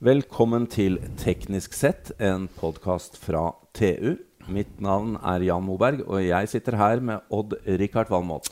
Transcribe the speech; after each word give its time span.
Velkommen 0.00 0.64
til 0.72 0.94
Teknisk 1.20 1.74
sett, 1.76 2.08
en 2.24 2.46
podkast 2.56 3.18
fra 3.20 3.50
TU. 3.76 4.14
Mitt 4.48 4.78
navn 4.80 5.18
er 5.20 5.44
Jan 5.44 5.66
Moberg, 5.66 6.00
og 6.06 6.22
jeg 6.24 6.48
sitter 6.48 6.78
her 6.80 7.02
med 7.04 7.26
Odd-Rikard 7.28 8.08
Valmot. 8.08 8.48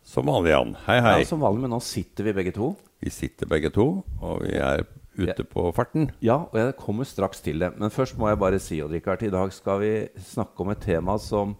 Som 0.00 0.30
vanlig, 0.32 0.54
Jan. 0.54 0.72
Hei, 0.86 0.96
hei. 1.04 1.12
Ja, 1.20 1.26
som 1.28 1.44
vanlig, 1.44 1.66
men 1.66 1.74
nå 1.76 1.82
sitter 1.84 2.24
vi 2.24 2.32
begge 2.38 2.54
to. 2.56 2.70
Vi 3.04 3.12
sitter 3.12 3.50
begge 3.50 3.68
to, 3.76 3.84
og 4.24 4.46
vi 4.46 4.56
er 4.56 4.86
ute 5.20 5.44
på 5.44 5.66
farten. 5.76 6.08
Ja, 6.24 6.46
og 6.48 6.56
jeg 6.62 6.78
kommer 6.80 7.04
straks 7.04 7.44
til 7.44 7.60
det. 7.60 7.74
Men 7.76 7.92
først 7.92 8.16
må 8.16 8.32
jeg 8.32 8.40
bare 8.40 8.62
si, 8.64 8.80
Odd-Rikard, 8.80 9.28
i 9.28 9.34
dag 9.36 9.52
skal 9.52 9.84
vi 9.84 9.94
snakke 10.32 10.64
om 10.64 10.72
et 10.72 10.80
tema 10.80 11.18
som 11.20 11.58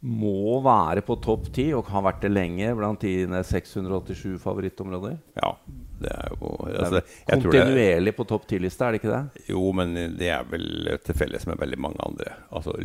må 0.00 0.60
være 0.64 1.02
på 1.04 1.16
topp 1.20 1.50
ti, 1.52 1.66
og 1.76 1.90
har 1.92 2.04
vært 2.06 2.22
det 2.24 2.30
lenge, 2.32 2.72
blant 2.76 3.02
dine 3.04 3.42
687 3.44 4.38
favorittområder. 4.40 5.18
Ja, 5.36 5.52
det 6.00 6.12
er 6.14 6.30
jo 6.32 6.52
Det 6.64 6.78
altså, 6.80 7.02
er 7.02 7.02
Kontinuerlig 7.02 7.42
tror 7.42 7.52
det, 7.52 7.60
kontinuerlig 7.60 8.14
på 8.16 8.26
topp 8.30 8.46
ti-lista, 8.48 8.86
er 8.86 8.96
det 8.96 9.02
ikke 9.02 9.12
det? 9.12 9.46
Jo, 9.52 9.64
men 9.76 9.92
det 10.16 10.30
er 10.32 10.46
vel 10.48 10.94
til 11.04 11.18
felles 11.20 11.44
med 11.50 11.60
veldig 11.60 11.80
mange 11.84 12.00
andre. 12.06 12.32
Altså, 12.48 12.76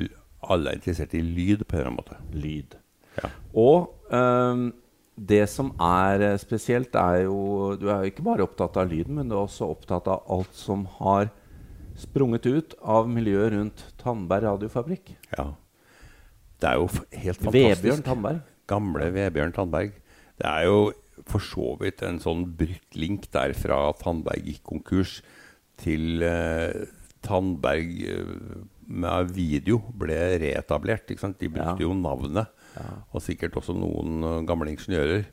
alle 0.44 0.72
er 0.72 0.82
interessert 0.82 1.16
i 1.16 1.24
lyd 1.24 1.64
på 1.64 1.78
en 1.78 1.80
eller 1.80 1.94
annen 1.94 2.02
måte. 2.04 2.20
Lyd. 2.36 2.76
Ja. 3.22 3.32
Og 3.56 4.12
um, 4.12 4.68
det 5.16 5.46
som 5.48 5.72
er 5.80 6.20
eh, 6.20 6.38
spesielt, 6.38 6.96
er 7.00 7.24
jo 7.24 7.78
Du 7.80 7.88
er 7.88 8.04
jo 8.04 8.12
ikke 8.12 8.26
bare 8.26 8.44
opptatt 8.44 8.76
av 8.76 8.92
lyden, 8.92 9.16
men 9.16 9.30
du 9.32 9.38
er 9.38 9.46
også 9.46 9.70
opptatt 9.72 10.10
av 10.12 10.28
alt 10.28 10.52
som 10.52 10.84
har 11.00 11.32
sprunget 11.96 12.44
ut 12.44 12.76
av 12.84 13.08
miljøet 13.08 13.54
rundt 13.54 13.86
Tandberg 14.02 14.50
radiofabrikk. 14.50 15.16
ja. 15.38 15.54
Det 16.62 16.70
er 16.70 16.78
jo 16.80 16.88
helt 16.90 17.42
fantastisk. 17.42 17.82
Vebjørn 17.84 18.04
Tandberg. 18.06 18.40
Gamle 18.72 19.10
Vebjørn 19.16 19.54
Tandberg. 19.56 19.92
Det 20.40 20.48
er 20.50 20.66
jo 20.70 20.78
for 21.30 21.40
så 21.44 21.74
vidt 21.80 22.02
en 22.04 22.18
sånn 22.24 22.44
brutt 22.60 22.96
link 23.00 23.28
der 23.34 23.54
fra 23.58 23.80
Tandberg 24.02 24.44
gikk 24.50 24.64
konkurs 24.68 25.20
til 25.82 26.24
eh, 26.26 26.86
Tandberg 27.26 27.92
eh, 28.08 28.60
med 28.86 29.32
video 29.34 29.80
ble 29.98 30.18
reetablert. 30.44 31.10
Ikke 31.12 31.24
sant? 31.24 31.40
De 31.42 31.50
brukte 31.50 31.80
Ja. 31.82 31.88
jo 31.88 31.94
navnet, 31.98 32.52
og 33.16 33.22
sikkert 33.24 33.56
også 33.60 33.74
noen 33.78 34.20
eh, 34.24 34.42
gamle 34.48 34.72
ingeniører. 34.76 35.26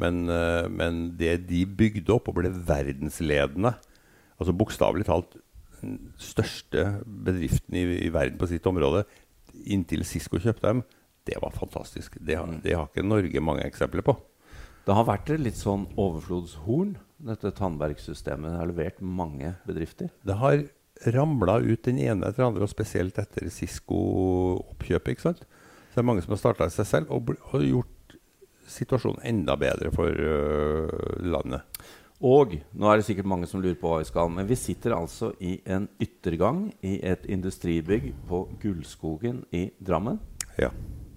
Men, 0.00 0.22
eh, 0.30 0.68
men 0.70 1.00
det 1.18 1.46
de 1.48 1.64
bygde 1.66 2.12
opp 2.14 2.28
og 2.30 2.36
ble 2.38 2.52
verdensledende, 2.52 3.74
altså 4.40 4.54
bokstavelig 4.56 5.08
talt 5.08 5.34
den 5.80 5.96
største 6.20 6.84
bedriften 7.04 7.74
i, 7.80 7.84
i 8.06 8.12
verden 8.12 8.38
på 8.40 8.48
sitt 8.50 8.66
område, 8.68 9.02
inntil 9.64 10.04
Cisco 10.08 10.40
kjøpte 10.40 10.66
dem, 10.66 10.82
det 11.28 11.38
var 11.42 11.54
fantastisk. 11.54 12.16
Det 12.20 12.38
har, 12.38 12.50
det 12.64 12.74
har 12.74 12.88
ikke 12.88 13.04
Norge 13.06 13.42
mange 13.44 13.66
eksempler 13.66 14.04
på. 14.06 14.16
Det 14.86 14.96
har 14.96 15.06
vært 15.06 15.30
et 15.30 15.42
litt 15.44 15.58
sånn 15.58 15.84
overflodshorn, 16.00 16.94
dette 17.28 17.52
Tandberg-systemet. 17.54 18.48
Det 18.48 18.60
har 18.62 18.70
levert 18.70 19.02
mange 19.04 19.54
bedrifter. 19.68 20.08
Det 20.24 20.38
har 20.40 20.64
ramla 21.14 21.58
ut 21.60 21.84
den 21.84 22.00
ene 22.00 22.28
etter 22.28 22.42
den 22.42 22.50
andre, 22.50 22.66
og 22.66 22.72
spesielt 22.72 23.20
etter 23.20 23.48
Cisco-oppkjøpet. 23.52 25.12
ikke 25.12 25.28
sant? 25.28 25.44
Så 25.90 25.98
det 25.98 26.02
er 26.02 26.08
mange 26.08 26.24
som 26.24 26.34
har 26.34 26.40
starta 26.40 26.68
seg 26.72 26.88
selv 26.88 27.12
og, 27.14 27.32
og 27.52 27.64
gjort 27.64 28.16
situasjonen 28.70 29.24
enda 29.26 29.56
bedre 29.58 29.90
for 29.94 30.14
uh, 30.14 31.22
landet. 31.26 31.66
Og 32.20 32.52
nå 32.76 32.88
er 32.90 33.00
det 33.00 33.06
sikkert 33.06 33.28
mange 33.32 33.46
som 33.48 33.62
lurer 33.64 33.78
på 33.80 33.88
hva 33.88 34.02
vi 34.02 34.08
skal, 34.10 34.28
men 34.32 34.48
vi 34.48 34.56
sitter 34.58 34.92
altså 34.92 35.30
i 35.40 35.54
en 35.64 35.88
yttergang 36.04 36.66
i 36.84 36.98
et 37.06 37.24
industribygg 37.32 38.10
på 38.28 38.42
Gullskogen 38.60 39.40
i 39.56 39.70
Drammen. 39.80 40.20
Ja. 40.60 40.68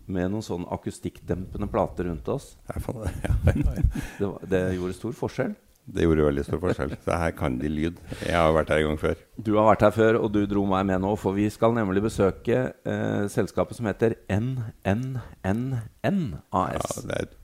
Med 0.07 0.31
noen 0.31 0.45
sånne 0.45 0.71
akustikkdempende 0.71 1.67
plater 1.71 2.07
rundt 2.07 2.27
oss. 2.31 2.53
Det, 2.69 2.79
er 2.79 3.19
ja. 3.27 3.35
Det, 4.19 4.23
var, 4.23 4.39
det 4.47 4.63
gjorde 4.77 4.95
stor 4.95 5.19
forskjell. 5.19 5.53
det 5.91 6.07
gjorde 6.07 6.29
veldig 6.29 6.47
stor 6.47 6.63
forskjell. 6.63 6.95
Så 7.03 7.19
her 7.19 7.35
kan 7.35 7.59
de 7.59 7.67
lyd. 7.67 7.99
Jeg 8.23 8.39
har 8.39 8.55
vært 8.55 8.71
her 8.71 8.85
en 8.85 8.93
gang 8.93 9.03
før. 9.03 9.27
Du 9.35 9.51
har 9.59 9.67
vært 9.73 9.83
her 9.89 9.95
før, 9.99 10.21
og 10.23 10.31
du 10.31 10.45
dro 10.47 10.63
meg 10.72 10.88
med 10.88 11.03
nå, 11.03 11.11
for 11.19 11.35
vi 11.35 11.51
skal 11.51 11.75
nemlig 11.75 12.07
besøke 12.07 12.63
eh, 12.72 13.23
selskapet 13.31 13.75
som 13.75 13.91
heter 13.91 14.16
NNNN 14.31 15.63
Ja, 15.99 16.67
det 16.79 17.11
er 17.11 17.28
et 17.28 17.39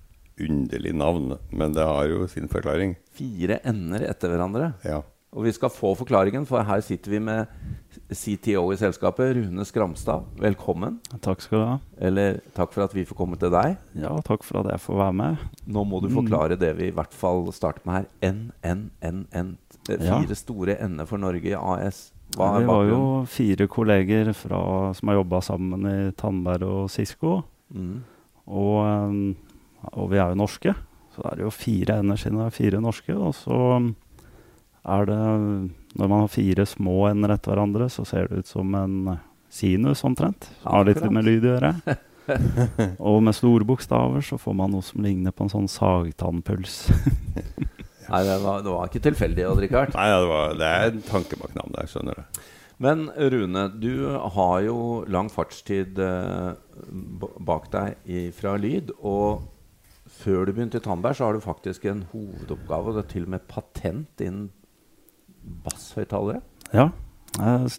underlig 0.45 0.95
navn, 0.95 1.38
men 1.51 1.73
det 1.75 1.85
har 1.85 2.09
jo 2.09 2.27
sin 2.31 2.50
forklaring. 2.51 2.95
Fire 3.16 3.59
n-er 3.67 4.07
etter 4.09 4.31
hverandre. 4.31 4.73
Ja. 4.88 5.01
Og 5.29 5.45
vi 5.45 5.51
skal 5.53 5.69
få 5.69 5.91
forklaringen, 5.94 6.45
for 6.50 6.66
her 6.66 6.81
sitter 6.81 7.11
vi 7.13 7.19
med 7.22 7.51
CTO 8.09 8.63
i 8.73 8.78
selskapet, 8.81 9.35
Rune 9.38 9.66
Skramstad. 9.67 10.25
Velkommen. 10.41 10.97
Takk 11.22 11.44
skal 11.45 11.59
du 11.59 11.66
ha. 11.67 11.75
Eller 12.01 12.39
takk 12.57 12.73
for 12.73 12.88
at 12.88 12.95
vi 12.97 13.03
får 13.05 13.17
komme 13.19 13.38
til 13.38 13.51
deg. 13.53 13.75
Ja, 13.94 14.16
takk 14.25 14.45
for 14.47 14.63
at 14.63 14.72
jeg 14.73 14.81
får 14.81 14.97
være 15.03 15.17
med. 15.19 15.44
Nå 15.69 15.83
må 15.85 16.01
du 16.01 16.09
forklare 16.13 16.57
det 16.57 16.72
vi 16.79 16.89
i 16.89 16.95
hvert 16.95 17.13
fall 17.13 17.45
starter 17.53 17.85
med 17.85 17.99
her. 17.99 18.07
NNNN. 18.33 19.51
Fire 19.85 19.99
Ja. 20.01 20.17
Fire 20.22 20.38
store 20.38 20.78
n-er 20.88 21.05
for 21.09 21.22
Norge 21.22 21.45
i 21.51 21.53
AS. 21.57 22.09
Hva 22.38 22.49
vi 22.57 22.63
er 22.63 22.67
var 22.69 22.89
jo 22.89 23.01
fire 23.29 23.67
kolleger 23.69 24.33
fra, 24.38 24.59
som 24.97 25.09
har 25.09 25.17
jobba 25.22 25.41
sammen 25.45 25.85
i 25.89 26.11
Tandberg 26.17 26.66
og 26.66 26.89
Cisco. 26.94 27.44
Mm. 27.73 28.03
Og, 28.49 28.75
um, 28.85 29.35
og 29.94 30.12
vi 30.12 30.19
er 30.19 30.31
jo 30.31 30.40
norske, 30.40 30.75
så 31.16 31.23
er 31.25 31.38
det 31.38 31.44
er 31.44 31.47
jo 31.47 31.56
fire 31.56 32.00
ender 32.01 32.19
siden 32.19 32.40
det 32.40 32.47
er 32.47 32.56
fire 32.56 32.81
norske. 32.84 33.16
Og 33.16 33.34
så 33.38 33.59
um, 33.79 33.94
er 34.84 35.09
det 35.09 35.19
Når 36.00 36.07
man 36.07 36.22
har 36.22 36.29
fire 36.31 36.66
små 36.69 37.07
ender 37.09 37.34
etter 37.34 37.53
hverandre, 37.53 37.90
så 37.90 38.06
ser 38.06 38.28
det 38.29 38.44
ut 38.44 38.47
som 38.47 38.75
en 38.78 39.17
sinus 39.50 40.03
omtrent. 40.06 40.51
Har 40.63 40.85
litt 40.85 41.01
med 41.09 41.25
lyd 41.25 41.47
å 41.47 41.56
gjøre. 41.56 41.73
og 43.09 43.23
med 43.25 43.34
store 43.34 43.66
bokstaver 43.66 44.22
så 44.22 44.38
får 44.38 44.53
man 44.53 44.75
noe 44.75 44.85
som 44.85 45.01
ligner 45.01 45.34
på 45.34 45.47
en 45.47 45.51
sånn 45.51 45.72
sagtannpuls. 45.72 46.84
Nei, 48.09 48.22
det 48.25 48.38
var, 48.41 48.61
det 48.66 48.72
var 48.73 48.90
ikke 48.90 49.03
tilfeldig, 49.06 49.46
Odd 49.50 49.63
Rikard. 49.66 49.97
Nei, 49.97 50.07
det, 50.13 50.29
var, 50.29 50.56
det 50.57 50.69
er 50.69 50.94
en 50.94 51.03
tanke 51.06 51.38
bak 51.41 51.53
navnet 51.57 51.78
der, 51.78 51.90
skjønner 51.90 52.22
du. 52.22 52.41
Men 52.79 53.09
Rune, 53.11 53.66
du 53.75 54.07
har 54.38 54.61
jo 54.63 54.78
lang 55.11 55.28
fartstid 55.29 56.00
eh, 56.00 56.53
bak 57.46 57.67
deg 57.73 57.97
i, 58.07 58.22
fra 58.34 58.56
lyd. 58.61 58.94
Og 59.03 59.44
før 60.19 60.47
du 60.47 60.53
begynte 60.53 60.80
i 60.80 60.84
Tandberg, 60.84 61.16
så 61.16 61.28
har 61.28 61.35
du 61.35 61.44
faktisk 61.44 61.85
en 61.88 62.03
hovedoppgave, 62.12 62.91
og 62.91 62.97
det 62.97 63.06
er 63.06 63.12
til 63.13 63.28
og 63.28 63.34
med 63.35 63.46
patent 63.47 64.24
innen 64.24 64.50
basshøyttalere. 65.66 66.41
Ja. 66.74 66.90
Jeg 67.38 67.69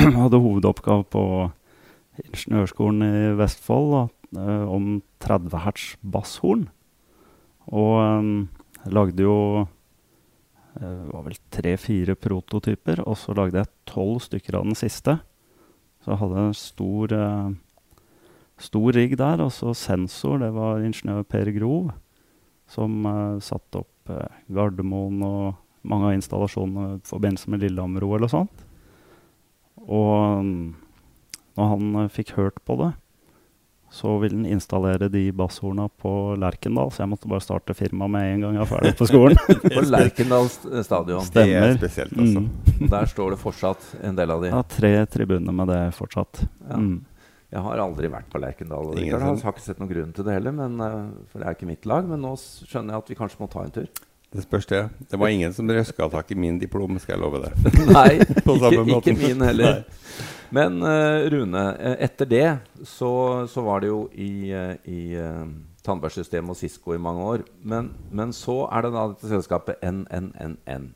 hadde 0.20 0.42
hovedoppgave 0.42 1.06
på 1.10 1.24
Ingeniørskolen 2.20 3.04
i 3.06 3.32
Vestfold 3.38 3.90
da, 3.94 4.02
eh, 4.38 4.64
om 4.68 5.00
30 5.24 5.64
hertz 5.64 5.94
basshorn. 6.02 6.68
Og 7.70 7.96
um, 8.00 8.48
jeg 8.80 8.94
lagde 8.96 9.24
jo 9.24 9.36
eh, 9.60 10.82
det 10.82 11.10
var 11.12 11.26
vel 11.26 11.40
tre-fire 11.52 12.16
prototyper, 12.18 13.02
og 13.06 13.18
så 13.20 13.34
lagde 13.36 13.60
jeg 13.60 13.72
tolv 13.90 14.22
stykker 14.24 14.58
av 14.58 14.68
den 14.68 14.78
siste. 14.78 15.18
Så 16.00 16.14
jeg 16.14 16.22
hadde 16.22 16.46
en 16.46 16.56
stor, 16.56 17.16
eh, 17.16 17.50
stor 18.60 18.94
rigg 18.96 19.16
der, 19.18 19.42
og 19.44 19.52
så 19.54 19.74
sensor. 19.76 20.40
Det 20.42 20.52
var 20.54 20.84
ingeniør 20.84 21.26
Per 21.28 21.50
Grov 21.56 21.90
som 22.70 23.06
uh, 23.06 23.40
satte 23.42 23.82
opp 23.82 24.12
uh, 24.12 24.26
Gardermoen 24.52 25.22
og 25.26 25.58
mange 25.90 26.10
av 26.10 26.16
installasjonene 26.18 26.98
i 26.98 27.04
forbindelse 27.08 27.50
med 27.50 27.64
Lillehammer-OL 27.64 28.26
og 28.28 28.32
sånt. 28.32 28.66
Og 29.88 30.40
um, 30.40 30.50
når 31.58 31.72
han 31.74 32.02
uh, 32.04 32.10
fikk 32.12 32.36
hørt 32.38 32.60
på 32.68 32.76
det, 32.82 32.92
så 33.90 34.12
ville 34.22 34.36
han 34.36 34.46
installere 34.46 35.08
de 35.10 35.24
basshorna 35.34 35.88
på 35.98 36.36
Lerkendal, 36.38 36.92
så 36.94 37.02
jeg 37.02 37.10
måtte 37.10 37.30
bare 37.30 37.42
starte 37.42 37.74
firmaet 37.74 38.12
med 38.14 38.26
en 38.28 38.44
gang 38.44 38.58
jeg 38.58 38.62
var 38.62 38.70
ferdig 38.70 38.92
på 39.00 39.08
skolen. 39.10 39.40
På 39.74 39.82
Lerkendal 39.82 40.46
stadion. 40.46 41.24
stadion. 41.26 41.26
Det 41.34 41.46
er 41.58 41.74
spesielt, 41.80 42.14
altså. 42.14 42.44
Mm. 42.44 42.84
Der 42.92 43.10
står 43.10 43.34
det 43.34 43.40
fortsatt 43.42 43.88
en 44.06 44.20
del 44.20 44.30
av 44.30 44.44
de. 44.44 44.52
Ja, 44.54 44.62
tre 44.62 44.92
tribuner 45.10 45.56
med 45.62 45.72
det 45.74 45.80
fortsatt. 45.98 46.44
Ja. 46.68 46.78
Mm. 46.78 47.00
Jeg 47.50 47.64
har 47.64 47.82
aldri 47.82 48.10
vært 48.10 48.28
på 48.30 48.38
Lerkendal. 48.38 48.92
og 48.92 49.00
Jeg 49.00 49.18
har 49.18 49.34
ikke 49.34 49.64
sett 49.64 49.80
noen 49.82 49.90
grunn 49.90 50.12
til 50.14 50.26
det 50.26 50.36
heller, 50.36 50.54
men, 50.54 50.78
eh, 50.80 51.26
for 51.30 51.42
det 51.42 51.48
er 51.48 51.56
ikke 51.56 51.70
mitt 51.70 51.86
lag. 51.86 52.06
Men 52.06 52.22
nå 52.22 52.36
skjønner 52.38 52.94
jeg 52.94 53.04
at 53.04 53.10
vi 53.10 53.18
kanskje 53.18 53.40
må 53.40 53.50
ta 53.50 53.64
en 53.64 53.74
tur. 53.74 53.88
Det 54.30 54.44
spørs 54.44 54.66
det. 54.70 54.82
Det 55.10 55.18
var 55.18 55.28
ingen 55.28 55.52
som 55.52 55.66
røska 55.66 56.06
tak 56.10 56.30
i 56.30 56.36
min 56.38 56.60
diplom, 56.60 56.98
skal 57.02 57.16
jeg 57.16 57.22
love 57.24 57.40
deg. 57.42 57.72
Nei, 57.96 58.20
ikke, 58.22 58.84
ikke 59.00 59.16
min 59.18 59.42
heller. 59.42 59.82
Men 60.54 60.78
uh, 60.82 61.26
Rune, 61.30 61.64
eh, 61.78 61.96
etter 62.06 62.30
det 62.30 62.46
så, 62.86 63.10
så 63.50 63.62
var 63.66 63.82
det 63.82 63.90
jo 63.90 64.04
i, 64.14 64.50
uh, 64.54 64.74
i 64.86 65.18
uh, 65.18 65.46
Tandbergsystemet 65.86 66.54
og 66.54 66.58
Cisco 66.58 66.94
i 66.94 67.02
mange 67.02 67.26
år. 67.26 67.44
Men, 67.62 67.90
men 68.10 68.34
så 68.36 68.62
er 68.70 68.86
det 68.86 68.94
da 68.94 69.08
dette 69.10 69.30
selskapet 69.30 69.82
NNNN. 69.82 70.90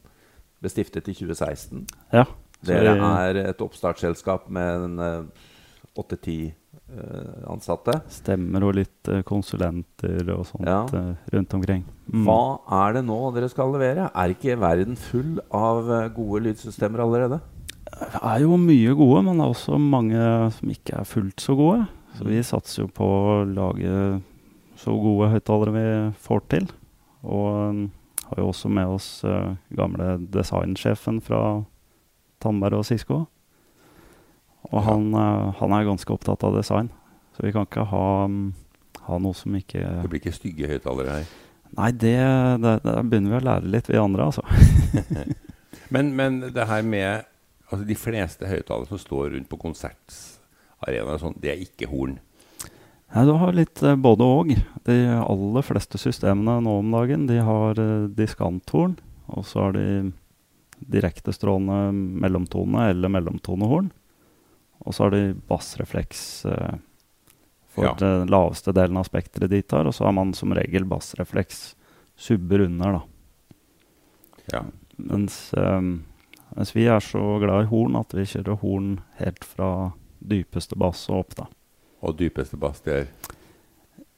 Ble 0.62 0.70
stiftet 0.70 1.10
i 1.10 1.16
2016. 1.18 1.84
Ja. 2.14 2.28
Dere 2.64 2.94
er 2.96 3.40
et 3.50 3.60
oppstartsselskap 3.60 4.46
med 4.52 4.86
en, 4.86 4.98
eh, 5.04 5.50
åtte-ti 5.98 6.38
eh, 6.50 7.40
ansatte. 7.50 8.00
Stemmer 8.12 8.64
og 8.66 8.74
litt 8.78 9.08
eh, 9.12 9.22
konsulenter 9.26 10.28
og 10.34 10.44
sånt 10.48 10.66
Ja. 10.68 10.82
eh, 10.92 11.14
rundt 11.34 11.54
omkring. 11.54 11.84
Mm. 12.12 12.24
Hva 12.26 12.40
er 12.84 12.96
det 12.98 13.04
nå 13.06 13.18
dere 13.34 13.48
skal 13.52 13.72
levere? 13.74 14.10
Er 14.14 14.34
ikke 14.34 14.58
verden 14.60 14.96
full 14.96 15.38
av 15.54 15.90
eh, 15.90 16.08
gode 16.16 16.42
lydsystemer 16.48 17.04
allerede? 17.04 17.40
Det 17.94 18.20
er 18.22 18.40
jo 18.42 18.56
mye 18.58 18.94
gode, 18.98 19.20
men 19.22 19.38
det 19.38 19.44
er 19.44 19.52
også 19.54 19.78
mange 19.78 20.22
som 20.56 20.70
ikke 20.72 20.96
er 20.98 21.04
fullt 21.06 21.40
så 21.44 21.54
gode. 21.54 21.84
Så 22.18 22.24
vi 22.26 22.40
satser 22.46 22.82
jo 22.84 22.88
på 22.94 23.06
å 23.06 23.44
lage 23.46 24.22
så 24.78 24.94
gode 24.98 25.28
høyttalere 25.30 25.74
vi 25.74 25.84
får 26.26 26.42
til. 26.50 26.66
Og 27.22 27.70
um, 27.70 27.84
har 28.26 28.40
jo 28.42 28.48
også 28.50 28.68
med 28.72 28.90
oss 28.90 29.08
uh, 29.24 29.54
gamle 29.74 30.16
designsjefen 30.34 31.20
fra 31.24 31.62
Tandberg 32.42 32.80
og 32.82 32.86
Sisko. 32.88 33.20
Og 34.70 34.84
han, 34.86 35.08
eh, 35.14 35.54
han 35.60 35.76
er 35.76 35.88
ganske 35.88 36.14
opptatt 36.14 36.44
av 36.46 36.56
design. 36.56 36.90
Så 37.36 37.46
vi 37.46 37.52
kan 37.54 37.66
ikke 37.66 37.86
ha, 37.90 38.08
mm, 38.30 38.52
ha 39.08 39.18
noe 39.22 39.36
som 39.36 39.54
ikke 39.58 39.82
Det 39.82 40.10
blir 40.10 40.22
ikke 40.22 40.36
stygge 40.36 40.70
høyttalere 40.70 41.18
her. 41.18 41.32
Nei, 41.74 41.90
det, 41.98 42.18
det, 42.62 42.74
det 42.84 42.94
begynner 43.10 43.34
vi 43.34 43.40
å 43.40 43.46
lære 43.48 43.72
litt, 43.72 43.90
vi 43.90 43.98
andre, 43.98 44.30
altså. 44.30 44.44
Men, 45.92 46.14
men 46.16 46.40
det 46.54 46.64
her 46.66 46.82
med 46.82 47.26
altså 47.68 47.84
De 47.86 47.96
fleste 47.98 48.48
høyttalere 48.48 48.88
som 48.88 48.98
står 48.98 49.34
rundt 49.34 49.48
på 49.50 49.58
konsertarenaer, 49.60 51.18
sånn, 51.20 51.36
det 51.42 51.52
er 51.52 51.62
ikke 51.62 51.88
horn. 51.90 52.16
Nei, 53.14 53.24
du 53.28 53.34
har 53.38 53.54
litt 53.54 53.82
eh, 53.82 53.96
både 53.98 54.26
og. 54.26 54.52
De 54.86 54.96
aller 55.14 55.66
fleste 55.66 56.00
systemene 56.00 56.56
nå 56.64 56.78
om 56.80 56.94
dagen 56.94 57.28
de 57.30 57.38
har 57.46 57.78
eh, 57.80 58.06
diskanthorn. 58.16 58.96
Og 59.34 59.46
så 59.48 59.66
har 59.66 59.76
de 59.76 59.86
direktestrålende 60.94 61.94
mellomtone 62.24 62.88
eller 62.90 63.12
mellomtonehorn. 63.14 63.92
Og 64.84 64.94
så 64.94 65.06
har 65.06 65.14
de 65.14 65.34
bassrefleks 65.48 66.22
uh, 66.46 66.76
for 67.74 67.88
Ja. 67.88 67.94
den 67.98 68.28
laveste 68.30 68.72
delen 68.76 68.96
av 69.00 69.08
spekteret 69.08 69.50
de 69.50 69.62
tar. 69.62 69.86
Og 69.88 69.94
så 69.96 70.04
har 70.06 70.12
man 70.12 70.34
som 70.36 70.52
regel 70.54 70.84
bassrefleks 70.84 71.74
subber 72.16 72.66
under, 72.66 73.00
da. 73.00 73.02
Ja. 74.52 74.62
Mens, 74.96 75.52
um, 75.56 76.04
mens 76.54 76.74
vi 76.76 76.86
er 76.86 77.00
så 77.02 77.22
glad 77.42 77.64
i 77.64 77.70
horn 77.72 77.96
at 77.98 78.12
vi 78.14 78.26
kjører 78.28 78.60
horn 78.60 79.00
helt 79.18 79.44
fra 79.44 79.92
dypeste 80.24 80.76
bass 80.78 81.08
og 81.10 81.24
opp, 81.24 81.34
da. 81.40 81.46
Og 82.04 82.18
dypeste 82.20 82.60
bass, 82.60 82.84
det 82.84 83.00
er 83.00 83.08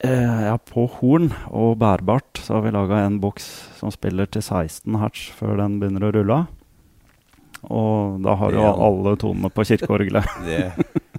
Eh, 0.05 0.43
ja, 0.45 0.59
på 0.61 0.83
horn 0.99 1.31
og 1.57 1.79
bærbart 1.81 2.37
så 2.45 2.59
har 2.59 2.67
vi 2.67 2.73
laga 2.75 2.99
en 3.07 3.17
boks 3.21 3.47
som 3.79 3.89
spiller 3.89 4.29
til 4.29 4.43
16 4.45 4.93
hertz 5.01 5.31
før 5.33 5.57
den 5.57 5.79
begynner 5.81 6.05
å 6.05 6.11
rulle. 6.13 6.37
Og 7.63 8.21
da 8.25 8.37
har 8.39 8.53
du 8.55 8.61
alle 8.63 9.17
tonene 9.21 9.51
på 9.53 9.65
kirkeorgelet. 9.67 10.29
Det 10.47 10.71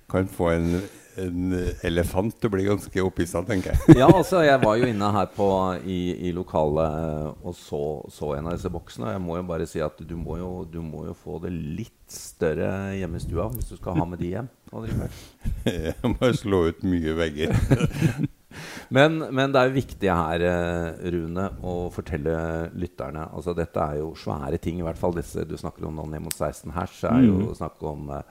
kan 0.07 0.29
få 0.31 0.51
en, 0.53 0.69
en 1.19 1.55
elefant 1.83 2.37
til 2.37 2.47
å 2.47 2.53
bli 2.53 2.67
ganske 2.67 3.03
opphissa, 3.03 3.41
tenker 3.47 3.73
jeg. 3.73 3.97
Ja, 3.99 4.07
altså, 4.07 4.39
jeg 4.45 4.61
var 4.63 4.77
jo 4.79 4.87
inne 4.87 5.09
her 5.11 5.27
på, 5.35 5.47
i, 5.83 5.99
i 6.29 6.31
lokalet 6.35 7.01
eh, 7.01 7.27
og 7.43 7.57
så, 7.57 7.81
så 8.13 8.31
en 8.37 8.47
av 8.47 8.55
disse 8.55 8.71
boksene. 8.71 9.09
Og 9.09 9.17
jeg 9.17 9.25
må 9.25 9.39
jo 9.41 9.47
bare 9.49 9.67
si 9.67 9.83
at 9.83 9.99
du 9.99 10.15
må 10.15 10.39
jo, 10.39 10.51
du 10.71 10.79
må 10.85 11.03
jo 11.09 11.17
få 11.17 11.41
det 11.43 11.51
litt 11.51 11.93
større 12.07 12.95
hjemme 12.95 13.19
i 13.19 13.25
stua 13.25 13.49
hvis 13.51 13.73
du 13.73 13.75
skal 13.81 13.99
ha 13.99 14.07
med 14.07 14.23
de 14.23 14.31
hjem. 14.37 14.47
Jeg 15.67 16.11
må 16.13 16.31
slå 16.35 16.65
ut 16.71 16.83
mye 16.87 17.13
vegger. 17.17 17.55
Men, 18.93 19.17
men 19.35 19.51
det 19.51 19.59
er 19.59 19.69
jo 19.69 19.75
viktig 19.75 20.09
her, 20.11 20.43
eh, 20.47 21.09
Rune, 21.11 21.47
å 21.59 21.73
fortelle 21.91 22.35
lytterne 22.79 23.25
Altså 23.35 23.55
Dette 23.57 23.83
er 23.83 23.97
jo 23.99 24.13
svære 24.15 24.59
ting, 24.63 24.79
i 24.79 24.85
hvert 24.85 24.99
fall 24.99 25.15
disse 25.17 25.43
du 25.47 25.57
snakker 25.59 25.89
om 25.89 25.97
nå 25.97 26.05
ned 26.11 26.23
mot 26.23 26.35
16 26.35 26.71
hertz. 26.75 27.03
er 27.03 27.25
jo 27.25 27.35
Mm. 27.41 27.55
snakk 27.59 27.83
om 27.83 28.09
eh, 28.15 28.23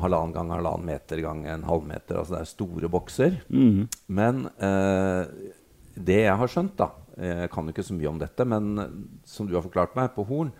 halvannen 0.00 0.32
gang 0.34 0.50
halvannen 0.52 0.86
meter 0.86 1.20
gang 1.24 1.44
en 1.46 1.64
halvmeter. 1.68 2.18
Altså 2.18 2.36
det 2.36 2.40
er 2.40 2.50
store 2.52 2.88
bokser. 2.92 3.40
Mm. 3.48 3.88
Men 4.08 4.46
uh, 4.60 5.24
det 5.96 6.22
jeg 6.24 6.36
har 6.36 6.48
skjønt, 6.48 6.76
da 6.76 6.90
Jeg 7.20 7.50
kan 7.52 7.66
jo 7.66 7.72
ikke 7.74 7.84
så 7.84 7.92
mye 7.92 8.08
om 8.08 8.18
dette, 8.18 8.44
men 8.48 9.18
som 9.28 9.46
du 9.46 9.52
har 9.54 9.64
forklart 9.64 9.96
meg, 9.98 10.14
på 10.14 10.24
horn 10.24 10.52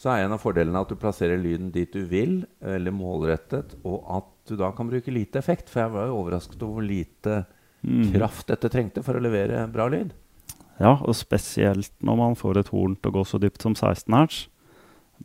så 0.00 0.08
er 0.10 0.24
en 0.24 0.32
av 0.32 0.40
fordelene 0.40 0.80
at 0.80 0.88
du 0.88 0.96
plasserer 0.96 1.38
lyden 1.38 1.68
dit 1.70 1.92
du 1.92 2.06
vil, 2.08 2.40
eller 2.64 2.90
målrettet, 2.90 3.76
og 3.84 4.06
at 4.16 4.30
du 4.48 4.56
da 4.56 4.70
kan 4.72 4.88
bruke 4.88 5.12
lite 5.12 5.38
effekt. 5.38 5.68
For 5.68 5.82
jeg 5.84 5.92
var 5.92 6.08
jo 6.08 6.16
overrasket 6.22 6.62
over 6.64 6.80
hvor 6.80 6.86
lite 6.88 7.34
Mhm. 7.82 8.12
kraft 8.12 8.46
dette 8.46 8.68
trengte 8.68 9.02
for 9.02 9.14
å 9.14 9.22
levere 9.22 9.66
bra 9.72 9.86
lyd. 9.88 10.12
Ja, 10.80 10.94
og 11.00 11.14
spesielt 11.14 11.90
når 12.02 12.16
man 12.16 12.34
får 12.36 12.58
et 12.58 12.68
horn 12.68 12.96
til 12.96 13.10
å 13.10 13.14
gå 13.18 13.24
så 13.26 13.38
dypt 13.40 13.62
som 13.62 13.74
16 13.74 14.12
hertz. 14.16 14.48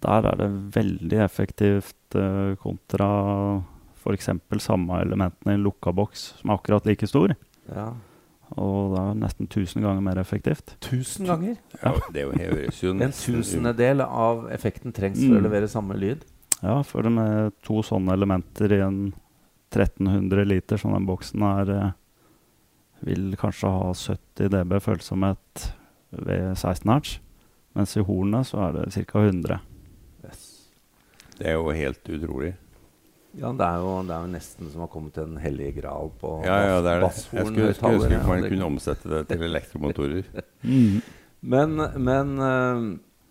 Der 0.02 0.25
er 0.28 0.36
det 0.36 0.50
veldig 0.75 1.19
effektivt 1.24 2.16
uh, 2.16 2.56
kontra 2.60 3.63
f.eks. 4.04 4.30
samme 4.60 5.00
elementene 5.02 5.54
i 5.54 5.56
en 5.56 5.63
lukka 5.63 5.94
boks 5.96 6.36
som 6.42 6.50
er 6.52 6.57
akkurat 6.60 6.86
like 6.86 7.07
stor. 7.07 7.34
Ja. 7.72 7.94
Og 8.60 8.92
det 8.94 9.00
er 9.01 9.16
nesten 9.24 9.48
1000 9.48 9.81
ganger 9.81 10.01
mer 10.06 10.19
effektivt. 10.22 10.75
Tusen 10.84 11.25
ganger! 11.25 11.56
Ja, 11.81 11.94
det 12.13 12.22
er 12.22 12.25
jo, 12.28 12.31
høres 12.38 12.84
jo 12.84 12.92
En 13.01 13.12
tusendedel 13.16 14.01
av 14.06 14.46
effekten 14.54 14.94
trengs 14.94 15.18
for 15.24 15.36
å 15.36 15.40
Mm. 15.40 15.44
levere 15.48 15.68
samme 15.72 15.96
lyd. 15.98 16.24
Ja, 16.62 16.81
for 16.84 17.01
med 17.10 17.54
to 17.63 17.81
sånne 17.81 18.13
elementer 18.13 18.72
i 18.72 18.81
en 18.86 19.13
1300 19.72 20.46
liter 20.46 20.78
som 20.78 20.94
den 20.94 21.06
boksen 21.08 21.42
er, 21.42 21.72
eh, 21.75 21.92
vil 23.06 23.36
kanskje 23.40 23.72
ha 23.72 23.94
70 23.94 24.52
dB 24.54 24.78
følsomhet 24.84 25.70
ved 26.16 26.56
16 26.56 26.92
hertz. 26.92 27.18
Mens 27.76 27.96
i 28.00 28.04
hornet 28.08 28.48
så 28.48 28.62
er 28.70 28.78
det 28.78 28.86
ca. 28.94 29.20
100. 29.20 29.58
Yes. 30.24 30.46
Det 31.36 31.50
er 31.52 31.58
jo 31.58 31.74
helt 31.76 32.08
utrolig. 32.08 32.54
Ja, 33.36 33.50
det 33.52 33.66
er, 33.68 33.82
jo, 33.84 33.96
det 34.08 34.14
er 34.16 34.24
jo 34.24 34.32
nesten 34.32 34.70
som 34.72 34.86
å 34.86 34.88
komme 34.88 35.12
til 35.12 35.26
en 35.28 35.40
hellig 35.44 35.74
gral 35.76 36.08
på 36.22 36.38
Ja, 36.46 36.56
ja, 36.64 36.78
det 36.80 36.94
er 36.94 37.02
det. 37.04 37.10
Jeg 37.36 37.50
skulle, 37.50 37.74
skulle 37.76 37.98
ønske 37.98 38.20
man 38.30 38.46
kunne 38.48 38.70
omsette 38.70 39.12
det 39.12 39.26
til 39.32 39.44
elektromotorer. 39.50 40.30
Men, 41.46 41.76
men 41.78 42.30
uh, 42.42 42.78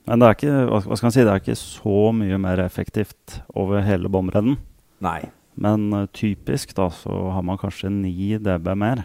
Men 0.06 0.20
det 0.22 0.26
er 0.28 0.36
ikke, 0.36 0.50
hva 0.68 0.76
hva 0.84 0.94
skal 0.94 1.08
man 1.08 1.14
si, 1.16 1.22
det 1.26 1.32
er 1.32 1.40
ikke 1.40 1.56
så 1.58 2.02
mye 2.14 2.36
mer 2.38 2.60
effektivt 2.62 3.40
over 3.58 3.82
hele 3.82 4.06
båndbredden. 4.12 4.54
Nei. 5.02 5.16
Men 5.58 5.88
uh, 5.90 6.04
typisk 6.14 6.76
da 6.78 6.86
så 6.94 7.16
har 7.34 7.42
man 7.42 7.58
kanskje 7.58 7.90
9 7.90 8.38
dB 8.44 8.70
mer 8.78 9.02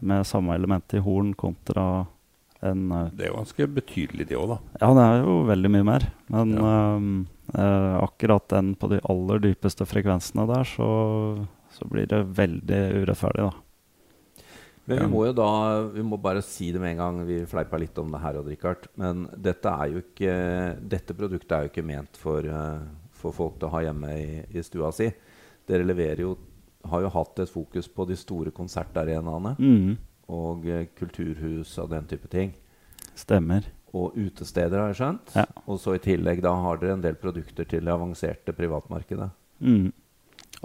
med 0.00 0.26
samme 0.26 0.54
element 0.54 0.94
i 0.94 1.02
horn 1.02 1.32
kontra 1.34 2.06
en 2.64 2.86
eh, 2.92 3.10
Det 3.16 3.26
er 3.26 3.30
jo 3.32 3.40
ganske 3.40 3.66
betydelig, 3.76 4.26
det 4.30 4.38
òg, 4.38 4.54
da. 4.54 4.58
Ja, 4.80 4.92
det 4.96 5.04
er 5.06 5.20
jo 5.24 5.36
veldig 5.50 5.70
mye 5.74 5.86
mer. 5.86 6.06
Men 6.32 6.54
Ja. 6.56 6.72
ehm, 6.96 7.26
eh, 7.54 7.96
akkurat 8.02 8.48
den 8.48 8.74
på 8.74 8.88
de 8.90 9.00
aller 9.08 9.38
dypeste 9.44 9.86
frekvensene 9.86 10.46
der, 10.48 10.64
så, 10.64 10.88
så 11.76 11.88
blir 11.90 12.06
det 12.10 12.22
veldig 12.36 12.82
urettferdig, 13.02 13.50
da. 13.50 13.52
Men 14.86 15.00
vi 15.02 15.06
må 15.10 15.24
jo 15.26 15.32
da 15.34 15.46
Vi 15.90 16.02
må 16.06 16.14
bare 16.22 16.42
si 16.46 16.68
det 16.70 16.78
med 16.78 16.92
en 16.92 17.00
gang. 17.00 17.16
Vi 17.26 17.40
fleipa 17.50 17.78
litt 17.78 17.96
om 17.98 18.12
det 18.12 18.20
her, 18.22 18.36
Odd 18.38 18.46
Rikard. 18.52 18.86
Men 18.96 19.24
dette, 19.34 19.66
er 19.66 19.90
jo 19.90 20.02
ikke, 20.04 20.34
dette 20.86 21.16
produktet 21.18 21.52
er 21.56 21.64
jo 21.66 21.72
ikke 21.72 21.86
ment 21.86 22.16
for, 22.20 22.46
eh, 22.46 22.84
for 23.18 23.34
folk 23.34 23.58
til 23.58 23.66
å 23.68 23.72
ha 23.74 23.80
hjemme 23.88 24.12
i, 24.14 24.44
i 24.54 24.62
stua 24.62 24.92
si. 24.94 25.08
Dere 25.66 25.82
leverer 25.88 26.22
jo 26.22 26.36
har 26.90 27.04
jo 27.04 27.12
hatt 27.14 27.42
et 27.42 27.52
fokus 27.52 27.88
på 27.92 28.06
de 28.08 28.16
store 28.18 28.52
konsertarenaene 28.54 29.54
mm. 29.58 29.90
og 30.34 30.66
eh, 30.70 30.88
kulturhus 30.98 31.76
og 31.82 31.90
den 31.92 32.08
type 32.10 32.30
ting. 32.32 32.54
Stemmer. 33.16 33.68
Og 33.96 34.16
utesteder, 34.18 34.80
har 34.80 34.92
jeg 34.92 35.00
skjønt. 35.00 35.36
Ja. 35.38 35.46
Og 35.66 35.80
så 35.80 35.96
i 35.96 36.02
tillegg 36.02 36.42
da 36.44 36.52
har 36.66 36.80
dere 36.80 36.96
en 36.98 37.04
del 37.04 37.16
produkter 37.20 37.68
til 37.68 37.86
det 37.86 37.94
avanserte 37.94 38.54
privatmarkedet. 38.56 39.30
Mm. 39.64 39.92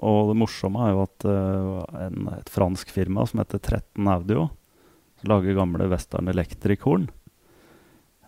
Og 0.01 0.31
det 0.31 0.37
morsomme 0.39 0.83
er 0.83 0.93
jo 0.95 1.05
at 1.05 1.27
uh, 1.27 2.01
en, 2.07 2.27
et 2.35 2.51
fransk 2.51 2.91
firma 2.91 3.25
som 3.27 3.43
heter 3.43 3.61
13 3.61 4.07
Audio, 4.11 4.47
som 5.21 5.31
lager 5.31 5.57
gamle 5.57 5.87
Western 5.91 6.31
Electric-horn, 6.31 7.09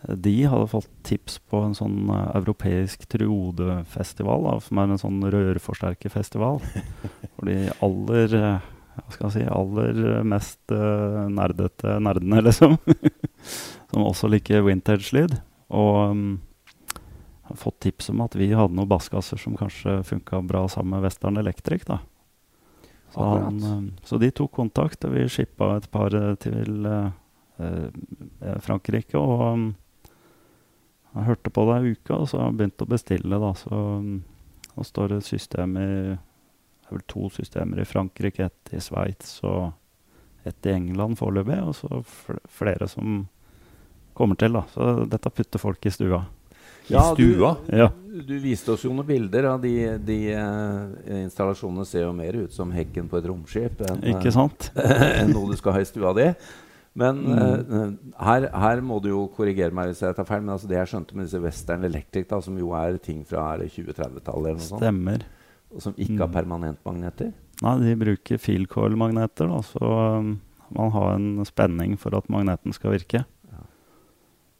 de 0.08 0.34
hadde 0.44 0.68
fått 0.68 0.90
tips 1.06 1.38
på 1.48 1.62
en 1.64 1.74
sånn 1.76 2.10
eh, 2.12 2.30
europeisk 2.40 3.06
triodefestival, 3.08 4.48
som 4.64 4.80
er 4.80 4.92
en 4.92 5.00
sånn 5.00 5.24
rørforsterkerfestival. 5.32 6.60
For 7.36 7.48
de 7.48 7.58
aller 7.84 8.36
eh, 8.40 8.70
hva 8.94 9.10
skal 9.10 9.26
jeg 9.26 9.34
si, 9.34 9.44
aller 9.50 10.26
mest 10.28 10.70
uh, 10.70 11.24
nerdete 11.26 11.96
nerdene, 11.98 12.44
liksom. 12.46 12.76
som 13.90 14.04
også 14.06 14.30
liker 14.30 14.62
vintage-lyd. 14.62 15.34
Og 15.74 15.96
um, 16.12 16.28
har 17.48 17.58
fått 17.58 17.80
tips 17.88 18.12
om 18.12 18.22
at 18.22 18.36
vi 18.38 18.52
hadde 18.54 18.76
noen 18.76 18.90
basskasser 18.90 19.40
som 19.40 19.56
kanskje 19.58 19.98
funka 20.06 20.44
bra 20.46 20.62
sammen 20.70 20.94
med 20.94 21.08
Western 21.08 21.40
Electric. 21.42 21.88
da. 21.90 21.98
Så, 23.10 23.24
han, 23.24 23.58
eh, 23.62 24.06
så 24.06 24.18
de 24.22 24.30
tok 24.30 24.54
kontakt, 24.54 25.04
og 25.06 25.16
vi 25.16 25.26
shippa 25.30 25.74
et 25.80 25.90
par 25.90 26.14
til 26.42 26.86
uh, 26.86 27.10
Frankrike. 28.62 29.18
Og 29.18 29.42
um, 29.54 29.66
jeg 31.14 31.26
hørte 31.28 31.50
på 31.54 31.64
det 31.68 31.74
ei 31.78 31.94
uke, 31.94 32.14
og 32.16 32.28
så 32.28 32.40
har 32.40 32.48
jeg 32.50 32.58
begynt 32.60 32.84
å 32.84 32.90
bestille. 32.90 33.40
da, 33.42 33.50
Så 33.58 33.80
um, 33.98 34.14
nå 34.74 34.86
står 34.86 35.12
det 35.12 35.18
et 35.22 35.32
system 35.32 35.76
i 35.78 35.90
det 36.84 36.90
er 36.90 36.98
vel 36.98 37.04
to 37.08 37.30
systemer 37.32 37.80
i 37.80 37.86
Frankrike, 37.88 38.44
ett 38.44 38.74
i 38.76 38.80
Sveits 38.84 39.38
og 39.48 39.70
ett 40.44 40.66
i 40.68 40.74
England 40.74 41.16
foreløpig. 41.16 41.56
Og 41.64 41.76
så 41.78 42.02
flere 42.52 42.88
som 42.92 43.22
kommer 44.12 44.36
til. 44.36 44.52
da. 44.52 44.66
Så 44.68 45.06
dette 45.08 45.32
putter 45.32 45.62
folk 45.62 45.86
i 45.86 45.92
stua. 45.94 46.26
I 46.92 47.00
stua? 47.14 47.54
Ja. 47.72 47.88
Du, 48.04 48.20
du 48.20 48.34
viste 48.38 48.74
oss 48.74 48.84
jo 48.84 48.92
noen 48.92 49.08
bilder 49.08 49.48
av 49.54 49.62
de, 49.62 49.72
de 50.04 50.18
uh, 50.36 50.92
installasjonene 51.24 51.88
ser 51.88 52.04
jo 52.04 52.12
mer 52.12 52.36
ut 52.36 52.52
som 52.52 52.68
hekken 52.76 53.08
på 53.08 53.16
et 53.16 53.30
romskip 53.30 53.80
enn 53.88 54.04
Ikke 54.12 54.28
eh, 54.28 54.36
sant? 54.36 54.68
enn 55.22 55.32
noe 55.32 55.54
du 55.54 55.56
skal 55.56 55.78
ha 55.78 55.80
i 55.80 55.88
stua 55.88 56.12
di. 56.20 56.28
Men 56.94 57.20
eh, 57.34 57.86
her, 58.22 58.44
her 58.54 58.80
må 58.86 59.00
du 59.02 59.08
jo 59.10 59.24
korrigere 59.34 59.74
meg 59.74 59.90
hvis 59.90 60.02
jeg 60.04 60.14
tar 60.14 60.26
feil. 60.28 60.44
Men 60.44 60.54
altså 60.54 60.68
det 60.70 60.76
jeg 60.78 60.92
skjønte 60.92 61.16
med 61.18 61.26
disse 61.26 61.40
Western 61.42 61.86
Electric, 61.88 62.28
da, 62.30 62.38
som 62.44 62.58
jo 62.60 62.70
er 62.78 62.98
ting 63.02 63.24
fra 63.26 63.48
er 63.54 63.64
det 63.64 63.72
2030-tallet, 63.74 64.26
eller 64.30 64.60
noe 64.60 64.66
sånt, 64.68 64.82
Stemmer. 64.84 65.24
og 65.74 65.82
som 65.82 65.96
ikke 65.98 66.20
har 66.22 66.28
Mm. 66.30 66.36
permanentmagneter 66.38 67.32
Nei, 67.64 67.72
de 67.82 67.94
bruker 67.98 68.38
filcoil-magneter, 68.42 69.46
da, 69.50 69.60
så 69.62 69.90
um, 70.18 70.32
man 70.74 70.90
har 70.90 71.12
en 71.14 71.44
spenning 71.46 71.94
for 71.98 72.14
at 72.18 72.26
magneten 72.28 72.74
skal 72.74 72.90
virke. 72.96 73.24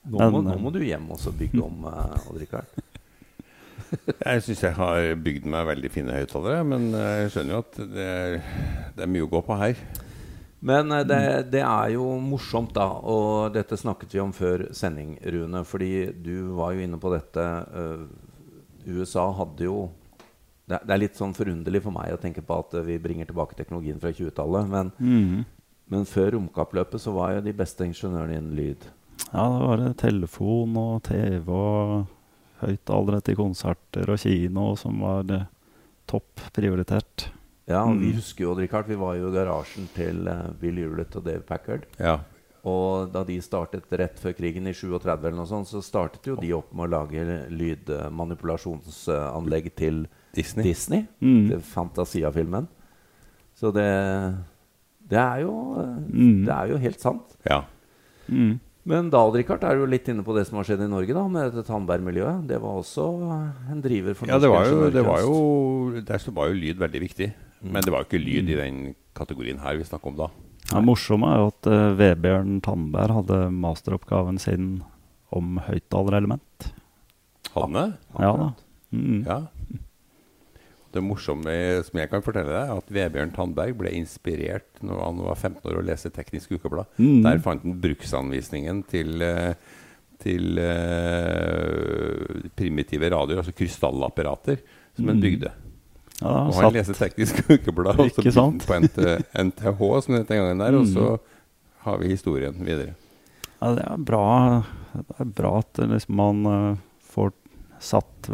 nå, 0.06 0.18
må, 0.30 0.42
Men, 0.42 0.44
nå 0.52 0.58
må 0.62 0.70
du 0.74 0.78
hjem 0.84 1.08
og 1.10 1.18
bygge 1.38 1.62
om, 1.62 1.84
uh, 1.90 2.14
Odd 2.30 2.38
Rikard. 2.42 2.70
Jeg 4.26 4.42
syns 4.42 4.62
jeg 4.64 4.74
har 4.74 5.14
bygd 5.22 5.44
meg 5.46 5.66
veldig 5.68 5.90
fine 5.92 6.14
høyttalere, 6.16 6.64
men 6.66 6.88
jeg 6.96 7.28
skjønner 7.30 7.54
jo 7.54 7.58
at 7.62 7.76
det 7.94 8.06
er, 8.06 8.32
det 8.96 9.04
er 9.04 9.10
mye 9.12 9.26
å 9.26 9.30
gå 9.30 9.42
på 9.46 9.58
her. 9.60 9.78
Men 10.64 10.92
eh, 10.96 11.02
det, 11.04 11.18
det 11.52 11.60
er 11.60 11.90
jo 11.96 12.06
morsomt, 12.24 12.72
da, 12.76 12.86
og 13.04 13.52
dette 13.54 13.76
snakket 13.76 14.14
vi 14.16 14.22
om 14.22 14.32
før 14.32 14.66
sending, 14.76 15.18
Rune. 15.20 15.60
Fordi 15.68 15.90
du 16.24 16.54
var 16.56 16.72
jo 16.72 16.84
inne 16.86 17.00
på 17.02 17.12
dette. 17.12 17.44
eh, 17.74 18.06
USA 18.94 19.26
hadde 19.32 19.64
jo 19.68 19.90
det, 20.68 20.78
er 20.88 20.98
litt 21.00 21.16
sånn 21.20 21.34
forunderlig 21.36 21.82
for 21.84 21.92
meg 21.92 22.12
å 22.14 22.20
tenke 22.20 22.40
på 22.44 22.56
at 22.62 22.74
eh, 22.80 22.84
vi 22.88 22.98
bringer 23.00 23.28
tilbake 23.28 23.56
teknologien 23.58 24.00
fra 24.00 24.12
20-tallet. 24.16 24.68
Men, 24.72 24.92
Mhm. 24.98 25.44
men 25.92 26.04
før 26.08 26.30
romkappløpet 26.38 27.00
så 27.04 27.12
var 27.12 27.34
jo 27.36 27.44
de 27.44 27.52
beste 27.52 27.84
ingeniørene 27.84 28.38
innen 28.38 28.56
lyd. 28.56 28.86
Ja, 29.34 29.44
da 29.44 29.58
var 29.66 29.76
det 29.82 29.96
telefon 30.00 30.76
og 30.80 31.02
TV 31.04 31.48
og 31.52 32.06
høyttalere 32.64 33.20
til 33.26 33.36
konserter 33.36 34.08
og 34.14 34.18
kino 34.22 34.70
som 34.80 35.00
var 35.04 35.28
topp 36.08 36.40
prioritert. 36.56 37.28
Ja, 37.64 37.86
mm. 37.88 38.00
Vi 38.02 38.10
husker 38.18 38.44
jo, 38.44 38.54
Richard, 38.58 38.88
vi 38.88 38.96
var 39.00 39.14
jo 39.16 39.28
i 39.30 39.34
garasjen 39.34 39.86
til 39.94 40.26
eh, 40.28 40.50
Bill 40.60 40.76
Hewlett 40.82 41.16
og 41.16 41.24
Dave 41.24 41.40
Packard. 41.48 41.82
Ja. 41.96 42.18
Og 42.64 43.12
da 43.12 43.24
de 43.28 43.40
startet 43.44 43.92
rett 43.92 44.18
før 44.20 44.32
krigen 44.36 44.66
i 44.68 44.72
37, 44.76 45.08
eller 45.12 45.32
noe 45.36 45.46
sånt, 45.48 45.68
så 45.68 45.82
startet 45.84 46.26
jo 46.28 46.36
de 46.40 46.52
opp 46.56 46.72
med 46.76 46.84
å 46.86 46.90
lage 46.98 47.24
lydmanipulasjonsanlegg 47.52 49.74
til 49.76 50.06
Disney. 50.36 50.64
Disney. 50.70 51.02
Mm. 51.20 51.48
Til 51.52 51.60
Fantasia-filmen. 51.72 52.66
Så 53.54 53.70
det 53.72 53.90
Det 55.04 55.18
er 55.20 55.38
jo 55.44 55.76
eh, 55.80 55.96
Mm. 56.08 56.44
Det 56.44 56.54
er 56.54 56.66
jo 56.72 56.76
helt 56.80 57.00
sant. 57.00 57.36
Ja. 57.44 57.60
Mm. 58.28 58.58
Men 58.84 59.10
Dahl 59.10 59.32
Richard 59.32 59.64
er 59.64 59.76
jo 59.80 59.86
litt 59.88 60.08
inne 60.08 60.22
på 60.24 60.34
det 60.36 60.46
som 60.46 60.56
har 60.60 60.64
skjedd 60.68 60.80
i 60.84 60.88
Norge, 60.88 61.14
da, 61.16 61.28
med 61.28 61.44
dette 61.48 61.64
Tandberg-miljøet. 61.68 62.48
Det 62.48 62.60
var 62.60 62.70
også 62.80 63.04
en 63.72 63.80
driver 63.84 64.14
for 64.18 64.26
ja, 64.28 64.38
det 64.38 64.48
var 64.52 64.64
jo, 64.68 64.90
det 64.92 65.04
var 65.04 65.20
jo 65.24 65.34
Der 66.04 66.18
var 66.36 66.46
jo 66.48 66.54
lyd 66.58 66.76
veldig 66.82 67.00
viktig. 67.00 67.32
Men 67.64 67.82
det 67.82 67.92
var 67.94 68.04
jo 68.04 68.08
ikke 68.10 68.20
lyd 68.24 68.50
i 68.52 68.58
den 68.58 68.80
kategorien 69.16 69.58
her 69.62 69.78
vi 69.80 69.86
snakker 69.88 70.12
om 70.12 70.18
da. 70.18 70.28
Det 70.70 70.80
morsomme 70.84 71.28
er 71.32 71.40
jo 71.42 71.48
at 71.52 71.68
uh, 71.70 71.94
Vebjørn 71.98 72.60
Tandberg 72.64 73.12
hadde 73.18 73.38
masteroppgaven 73.52 74.38
sin 74.40 74.68
om 75.34 75.58
høyttalerelement. 75.66 76.70
det? 77.76 77.86
Ja 78.20 78.30
da. 78.40 78.48
Mm. 78.94 79.24
Ja. 79.26 79.38
Det 80.94 81.02
morsomme 81.02 81.50
som 81.82 81.98
jeg 81.98 82.10
kan 82.12 82.22
fortelle 82.22 82.52
deg, 82.54 82.68
er 82.70 82.78
at 82.78 82.92
Vebjørn 82.94 83.32
Tandberg 83.34 83.74
ble 83.80 83.90
inspirert 83.98 84.68
når 84.84 85.00
han 85.02 85.22
var 85.26 85.34
15 85.40 85.64
år 85.72 85.80
og 85.80 85.88
leste 85.88 86.10
Teknisk 86.14 86.52
Ukeblad. 86.54 86.86
Mm. 87.02 87.22
Der 87.26 87.40
fant 87.42 87.64
han 87.66 87.80
bruksanvisningen 87.82 88.84
til, 88.92 89.22
eh, 89.26 89.54
til 90.22 90.58
eh, 90.62 92.46
primitive 92.56 93.10
radioer, 93.10 93.42
altså 93.42 93.54
krystallapparater, 93.58 94.62
som 94.96 95.08
han 95.10 95.18
Mm. 95.18 95.24
bygde. 95.26 95.50
Ja, 96.20 96.30
Og 96.46 96.52
han 96.54 96.68
satt, 96.68 96.76
leser 96.76 96.94
Teknisk 96.98 97.40
Ukeblad, 97.50 97.98
og 98.00 98.10
så 98.14 98.22
begynte 98.22 98.66
på 98.68 98.76
NT, 98.80 99.06
NTH, 99.48 99.80
som 100.04 100.14
det 100.14 100.20
het 100.22 100.28
den 100.30 100.42
gangen 100.44 100.62
der, 100.62 100.76
og 100.78 100.84
Mm. 100.86 100.92
så 100.94 101.18
har 101.84 101.98
vi 101.98 102.08
historien 102.14 102.54
videre. 102.64 102.94
ja, 103.60 103.74
det 103.74 103.84
er 103.90 103.96
bra, 103.98 104.62
det 104.94 105.16
er 105.20 105.24
bra 105.24 105.58
at 105.58 105.80
liksom 105.90 106.14
man 106.16 106.46
uh, 106.46 106.76
får 107.12 107.32
satt 107.80 108.28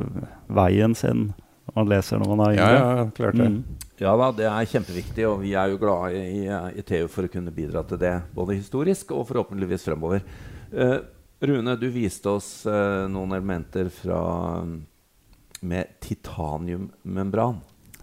veien 0.47 0.95
sin 0.95 1.33
når 1.71 1.75
man 1.77 1.89
leser 1.91 2.19
når 2.19 2.29
man 2.37 2.41
er 2.47 2.53
yngre. 2.57 2.75
ja, 2.77 3.05
klart 3.17 3.37
det. 3.39 3.49
Mm. 3.51 3.65
Ja 4.01 4.13
da, 4.17 4.31
det 4.33 4.47
er 4.49 4.65
kjempeviktig, 4.71 5.25
og 5.29 5.41
vi 5.43 5.53
er 5.55 5.71
jo 5.71 5.79
glade 5.79 6.19
i, 6.19 6.45
i 6.81 6.83
TU 6.83 7.07
for 7.13 7.27
å 7.27 7.31
kunne 7.33 7.53
bidra 7.55 7.83
til 7.87 7.99
det. 8.01 8.15
Både 8.35 8.57
historisk 8.59 9.11
og 9.13 9.27
forhåpentligvis 9.29 9.85
fremover. 9.87 10.23
Uh, 10.73 10.99
Rune, 11.41 11.75
du 11.81 11.87
viste 11.95 12.29
oss 12.29 12.67
uh, 12.67 13.07
noen 13.09 13.33
elementer 13.37 13.89
fra 13.93 14.21
med 15.61 15.87
titaniummembran. 16.01 17.61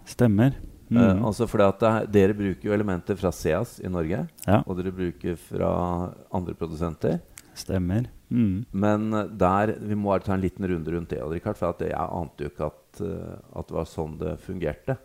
Stemmer. 0.08 0.56
Mm. 0.88 0.96
Uh, 0.96 1.26
altså 1.28 1.44
fordi 1.44 1.66
at 1.68 1.80
det, 1.82 1.88
er- 1.88 2.06
Dere 2.14 2.36
bruker 2.38 2.70
jo 2.70 2.72
elementer 2.76 3.18
fra 3.20 3.28
Seas 3.36 3.74
i 3.84 3.90
Norge, 3.92 4.22
ja, 4.46 4.62
og 4.64 4.78
dere 4.78 4.92
bruker 4.96 5.36
fra 5.36 5.72
andre 6.32 6.54
produsenter. 6.56 7.18
stemmer. 7.58 8.06
Mm. 8.30 8.64
Men 8.72 9.06
eh, 9.16 9.24
der, 9.40 9.72
vi 9.80 9.96
må 9.98 10.12
bare 10.12 10.22
ta 10.22 10.34
en 10.36 10.40
liten 10.44 10.64
runde 10.68 10.92
rundt 10.94 11.10
det. 11.10 11.18
Richard, 11.26 11.56
for 11.58 11.72
at 11.72 11.80
jeg 11.82 11.96
ante 11.96 12.44
jo 12.44 12.50
ikke 12.52 12.66
at, 12.68 13.00
eh, 13.02 13.38
at 13.58 13.68
det 13.70 13.74
var 13.76 13.88
sånn 13.88 14.12
det 14.20 14.34
fungerte. 14.44 14.96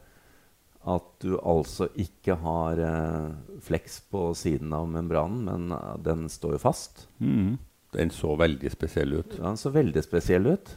At 0.86 1.08
du 1.24 1.38
altså 1.40 1.88
ikke 1.96 2.36
har 2.44 2.80
uh, 2.84 3.32
flex 3.64 4.02
på 4.12 4.26
siden 4.36 4.74
av 4.76 4.86
membranen, 4.92 5.46
men 5.48 5.72
eh, 5.72 5.94
den 6.04 6.26
står 6.30 6.58
jo 6.58 6.62
fast. 6.66 7.06
Mm. 7.24 7.56
Den 7.96 8.12
så 8.12 8.36
veldig 8.38 8.72
spesiell 8.74 9.14
ut. 9.22 9.38
Ja, 9.40 9.46
Den 9.54 9.58
så 9.62 9.72
veldig 9.72 10.04
spesiell 10.04 10.46
ut. 10.52 10.74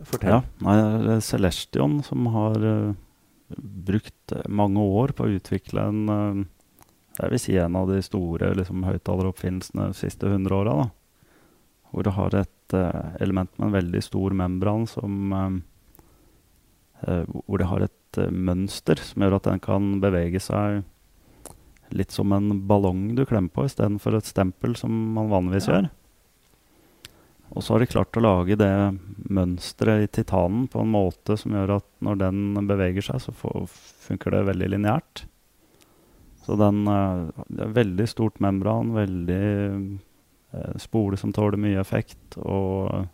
Fortell. 0.00 0.38
Ja, 0.38 0.40
nei, 0.64 0.76
det 1.04 1.16
er 1.18 1.24
Celestion 1.26 1.98
som 2.06 2.30
har 2.32 2.62
eh, 2.70 2.92
brukt 3.58 4.32
eh, 4.32 4.46
mange 4.48 4.80
år 4.80 5.14
på 5.16 5.26
å 5.26 5.34
utvikle 5.38 5.86
en 5.90 6.00
eh, 6.14 6.44
Jeg 7.20 7.30
vil 7.32 7.42
si 7.42 7.56
en 7.60 7.76
av 7.76 7.90
de 7.90 7.98
store 8.02 8.54
liksom, 8.56 8.84
høyttaleroppfinnelsene 8.86 9.90
de 9.90 9.98
siste 9.98 10.30
100 10.30 10.54
åra. 10.56 10.90
Hvor 11.90 12.06
det 12.06 12.14
har 12.16 12.36
et 12.38 12.76
eh, 12.76 13.16
element 13.20 13.50
med 13.58 13.68
en 13.68 13.76
veldig 13.76 14.02
stor 14.06 14.36
membran 14.36 14.86
som 14.88 15.32
Hvor 17.00 17.58
det 17.58 17.66
har 17.66 17.80
et 17.86 18.18
mønster 18.30 19.00
som 19.00 19.22
gjør 19.22 19.38
at 19.38 19.46
den 19.48 19.60
kan 19.64 20.00
bevege 20.02 20.40
seg 20.42 20.82
litt 21.96 22.12
som 22.12 22.32
en 22.32 22.66
ballong 22.68 23.14
du 23.16 23.24
klemmer 23.26 23.50
på, 23.54 23.64
istedenfor 23.66 24.18
et 24.18 24.28
stempel 24.28 24.76
som 24.76 24.92
man 25.14 25.30
vanligvis 25.30 25.66
Ja. 25.68 25.74
gjør. 25.74 25.88
Og 27.50 27.64
så 27.66 27.74
har 27.74 27.82
de 27.82 27.86
klart 27.90 28.16
å 28.16 28.22
lage 28.22 28.56
det 28.58 28.70
mønsteret 29.30 30.04
i 30.04 30.10
titanen 30.20 30.68
på 30.70 30.80
en 30.84 30.92
måte 30.92 31.34
som 31.40 31.52
gjør 31.56 31.72
at 31.80 31.86
når 32.04 32.20
den 32.20 32.66
beveger 32.68 33.02
seg, 33.02 33.22
så 33.24 33.34
funker 34.06 34.36
det 34.36 34.44
veldig 34.52 34.68
lineært. 34.76 35.24
Så 36.46 36.56
den 36.58 36.84
eh, 36.88 37.24
Det 37.50 37.64
er 37.66 37.74
veldig 37.74 38.06
stort 38.08 38.38
membran, 38.40 38.92
veldig 38.94 39.40
eh, 40.54 40.76
spole 40.82 41.18
som 41.20 41.32
tåler 41.36 41.58
mye 41.60 41.80
effekt, 41.82 42.38
og 42.38 43.08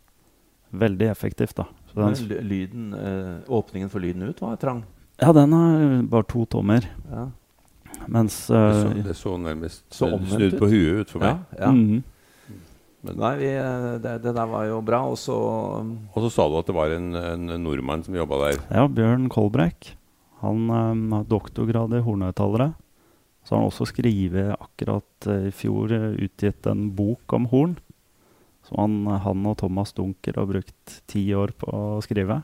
veldig 0.76 1.08
effektivt, 1.10 1.56
da. 1.56 1.66
Så 1.90 2.04
den, 2.04 2.44
lyden, 2.48 2.86
eh, 2.94 3.32
åpningen 3.48 3.88
for 3.92 4.04
lyden 4.04 4.22
ut 4.28 4.40
var 4.44 4.56
trang. 4.60 4.84
ja, 5.20 5.32
den 5.32 5.52
er 5.56 6.02
bare 6.12 6.28
to 6.28 6.44
tommer, 6.44 6.84
Ja. 7.10 7.28
mens 8.06 8.46
Det 8.46 8.52
så, 8.52 8.88
eh, 8.90 9.02
det 9.02 9.16
så 9.16 9.36
nærmest 9.40 9.84
Så 9.90 10.10
snudd, 10.28 10.58
på 10.58 10.68
huet 10.68 11.00
ut 11.00 11.10
for 11.10 11.24
ja, 11.24 11.32
meg. 11.32 11.58
ja. 11.60 11.70
mhm. 11.72 12.04
Men, 13.04 13.18
Nei, 13.20 13.34
vi, 13.40 13.50
eh, 13.60 13.90
det, 14.02 14.16
det 14.24 14.32
der 14.36 14.48
var 14.50 14.64
jo 14.68 14.80
bra. 14.84 15.02
Og 15.10 15.18
så 15.20 15.36
og 15.36 16.18
så 16.24 16.32
sa 16.32 16.48
du 16.48 16.56
at 16.60 16.70
det 16.70 16.76
var 16.76 16.94
en, 16.94 17.12
en 17.16 17.54
nordmann 17.62 18.04
som 18.06 18.16
jobba 18.16 18.40
der. 18.46 18.64
Ja, 18.70 18.86
Bjørn 18.88 19.28
Kolbrekk. 19.32 19.92
Han 20.42 20.68
um, 20.70 21.06
har 21.14 21.28
doktorgrad 21.28 21.94
i 21.96 22.02
hornhøyttalere. 22.04 22.72
Så 23.46 23.54
har 23.54 23.62
han 23.62 23.70
også 23.70 23.86
skrevet 23.92 24.56
akkurat 24.56 25.28
eh, 25.30 25.48
i 25.48 25.54
fjor 25.54 25.92
eh, 25.94 26.16
utgitt 26.26 26.66
en 26.66 26.88
bok 26.98 27.36
om 27.36 27.46
horn. 27.52 27.76
Som 28.66 28.80
han, 28.82 29.20
han 29.22 29.46
og 29.46 29.54
Thomas 29.60 29.94
Dunker 29.94 30.40
har 30.40 30.48
brukt 30.50 30.96
ti 31.06 31.28
år 31.38 31.54
på 31.54 31.70
å 31.70 32.00
skrive. 32.02 32.40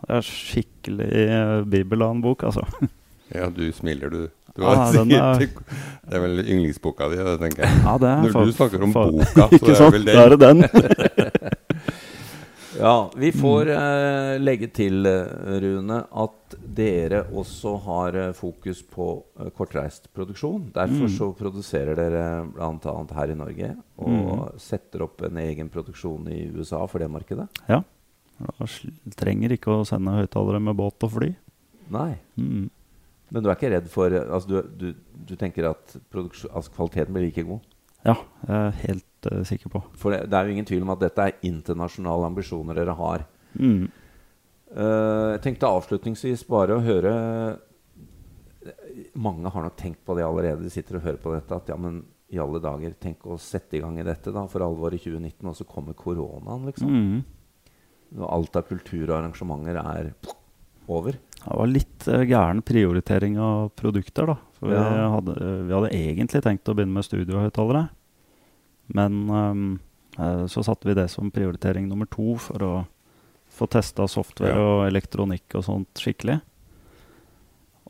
Det 0.00 0.16
er 0.16 0.24
skikkelig 0.26 1.10
eh, 1.20 1.58
bibel 1.68 2.06
av 2.06 2.16
en 2.16 2.24
bok, 2.24 2.48
altså. 2.48 2.64
Ja, 3.32 3.46
du 3.48 3.62
smiler, 3.72 4.12
du. 4.12 4.26
Har 4.60 4.92
den 4.92 5.12
er- 5.12 5.38
det 5.40 6.16
er 6.18 6.20
vel 6.20 6.42
yndlingsboka 6.44 7.08
di, 7.08 7.16
det 7.16 7.38
tenker 7.40 7.62
jeg. 7.64 7.82
Ja, 7.84 7.96
det 7.98 8.08
er 8.08 8.22
Når 8.22 8.32
for, 8.32 8.44
du 8.44 8.52
snakker 8.52 8.82
om 8.82 8.92
for, 8.92 9.10
boka, 9.12 9.48
så 9.48 9.52
Ikke 9.56 9.70
er 9.70 9.74
sant? 9.80 9.92
vel 9.94 10.04
Da 10.04 10.24
er 10.26 10.28
det 10.28 10.40
den. 10.40 10.62
Ja, 12.82 13.10
vi 13.16 13.28
får 13.36 13.68
eh, 13.68 14.38
legge 14.40 14.66
til, 14.72 15.04
eh, 15.06 15.26
Rune, 15.60 15.98
at 16.08 16.54
dere 16.74 17.20
også 17.36 17.74
har 17.84 18.16
eh, 18.16 18.30
fokus 18.34 18.80
på 18.82 19.06
eh, 19.38 19.50
kortreist 19.54 20.08
produksjon. 20.16 20.70
Derfor 20.74 21.04
Mm. 21.06 21.12
så 21.18 21.28
produserer 21.36 21.94
dere 21.94 22.24
bl.a. 22.48 22.94
her 23.14 23.30
i 23.30 23.36
Norge 23.36 23.74
og 23.98 24.54
setter 24.58 25.02
opp 25.04 25.22
en 25.28 25.36
egen 25.44 25.68
produksjon 25.68 26.26
i 26.32 26.46
USA 26.56 26.80
for 26.88 26.98
det 26.98 27.10
markedet. 27.12 27.46
Ja. 27.68 27.82
Da 28.40 28.66
trenger 29.20 29.52
ikke 29.52 29.76
å 29.76 29.84
sende 29.86 30.16
høyttalere 30.16 30.58
med 30.60 30.74
båt 30.80 31.04
og 31.04 31.12
fly. 31.12 31.34
Nei. 31.92 32.14
Mm. 32.40 32.70
Men 33.32 33.44
du 33.44 33.48
er 33.48 33.56
ikke 33.56 33.72
redd 33.72 33.88
for 33.92 34.12
eh, 34.12 34.28
altså 34.28 34.50
du, 34.50 34.58
du, 34.76 35.18
du 35.30 35.34
tenker 35.40 35.70
at 35.70 35.96
altså 35.96 36.74
kvaliteten 36.74 37.14
blir 37.14 37.30
like 37.30 37.44
god? 37.48 37.64
Ja, 38.02 38.16
jeg 38.48 38.54
er 38.58 38.78
helt 38.82 39.28
uh, 39.30 39.42
sikker 39.46 39.70
på. 39.72 39.82
For 39.98 40.14
det, 40.14 40.24
det 40.30 40.36
er 40.38 40.46
jo 40.46 40.54
ingen 40.56 40.66
tvil 40.68 40.82
om 40.84 40.94
at 40.94 41.02
dette 41.04 41.24
er 41.24 41.44
internasjonale 41.46 42.26
ambisjoner 42.32 42.80
dere 42.80 42.96
har. 42.98 43.26
Mm. 43.54 43.84
Uh, 44.72 45.28
jeg 45.36 45.44
tenkte 45.44 45.70
avslutningsvis 45.70 46.46
bare 46.48 46.78
å 46.78 46.82
høre 46.82 47.12
Mange 49.18 49.50
har 49.50 49.64
nok 49.64 49.74
tenkt 49.76 50.02
på 50.06 50.14
det 50.14 50.22
allerede. 50.22 50.62
De 50.62 50.70
sitter 50.70 50.98
og 50.98 51.06
hører 51.06 51.18
på 51.22 51.32
dette. 51.34 51.56
At 51.56 51.70
ja, 51.72 51.76
men 51.80 52.02
i 52.32 52.38
alle 52.40 52.60
dager, 52.62 52.94
tenk 53.00 53.24
å 53.26 53.38
sette 53.40 53.76
i 53.76 53.80
gang 53.82 53.98
i 53.98 54.04
dette 54.06 54.32
da 54.32 54.44
for 54.48 54.64
alvor 54.64 54.94
i 54.94 55.00
2019, 55.02 55.48
og 55.50 55.56
så 55.58 55.66
kommer 55.68 55.96
koronaen, 55.98 56.68
liksom. 56.68 56.92
Mm. 56.92 57.64
Når 58.16 58.30
alt 58.36 58.58
av 58.60 58.68
kulturarrangementer 58.68 59.80
er 59.82 60.12
over. 60.86 61.18
Det 61.42 61.56
var 61.58 61.66
litt 61.66 62.06
eh, 62.08 62.22
gæren 62.30 62.62
prioritering 62.62 63.38
av 63.42 63.70
produkter, 63.78 64.26
da. 64.30 64.36
For 64.58 64.68
vi, 64.70 64.74
Ja. 64.78 65.08
hadde, 65.10 65.34
vi 65.66 65.72
hadde 65.74 65.90
egentlig 65.96 66.42
tenkt 66.44 66.68
å 66.70 66.74
begynne 66.76 66.94
med 66.94 67.04
studiohøyttalere. 67.08 67.88
Men 68.94 69.18
um, 69.30 69.80
eh, 70.18 70.44
så 70.46 70.62
satte 70.62 70.86
vi 70.86 70.94
det 70.94 71.08
som 71.10 71.30
prioritering 71.34 71.88
nummer 71.88 72.06
to 72.06 72.36
for 72.38 72.58
å 72.62 72.72
få 73.52 73.66
testa 73.68 74.06
software 74.08 74.54
Ja. 74.54 74.62
og 74.62 74.86
elektronikk 74.90 75.54
og 75.58 75.64
sånt 75.66 75.94
skikkelig. 75.98 76.40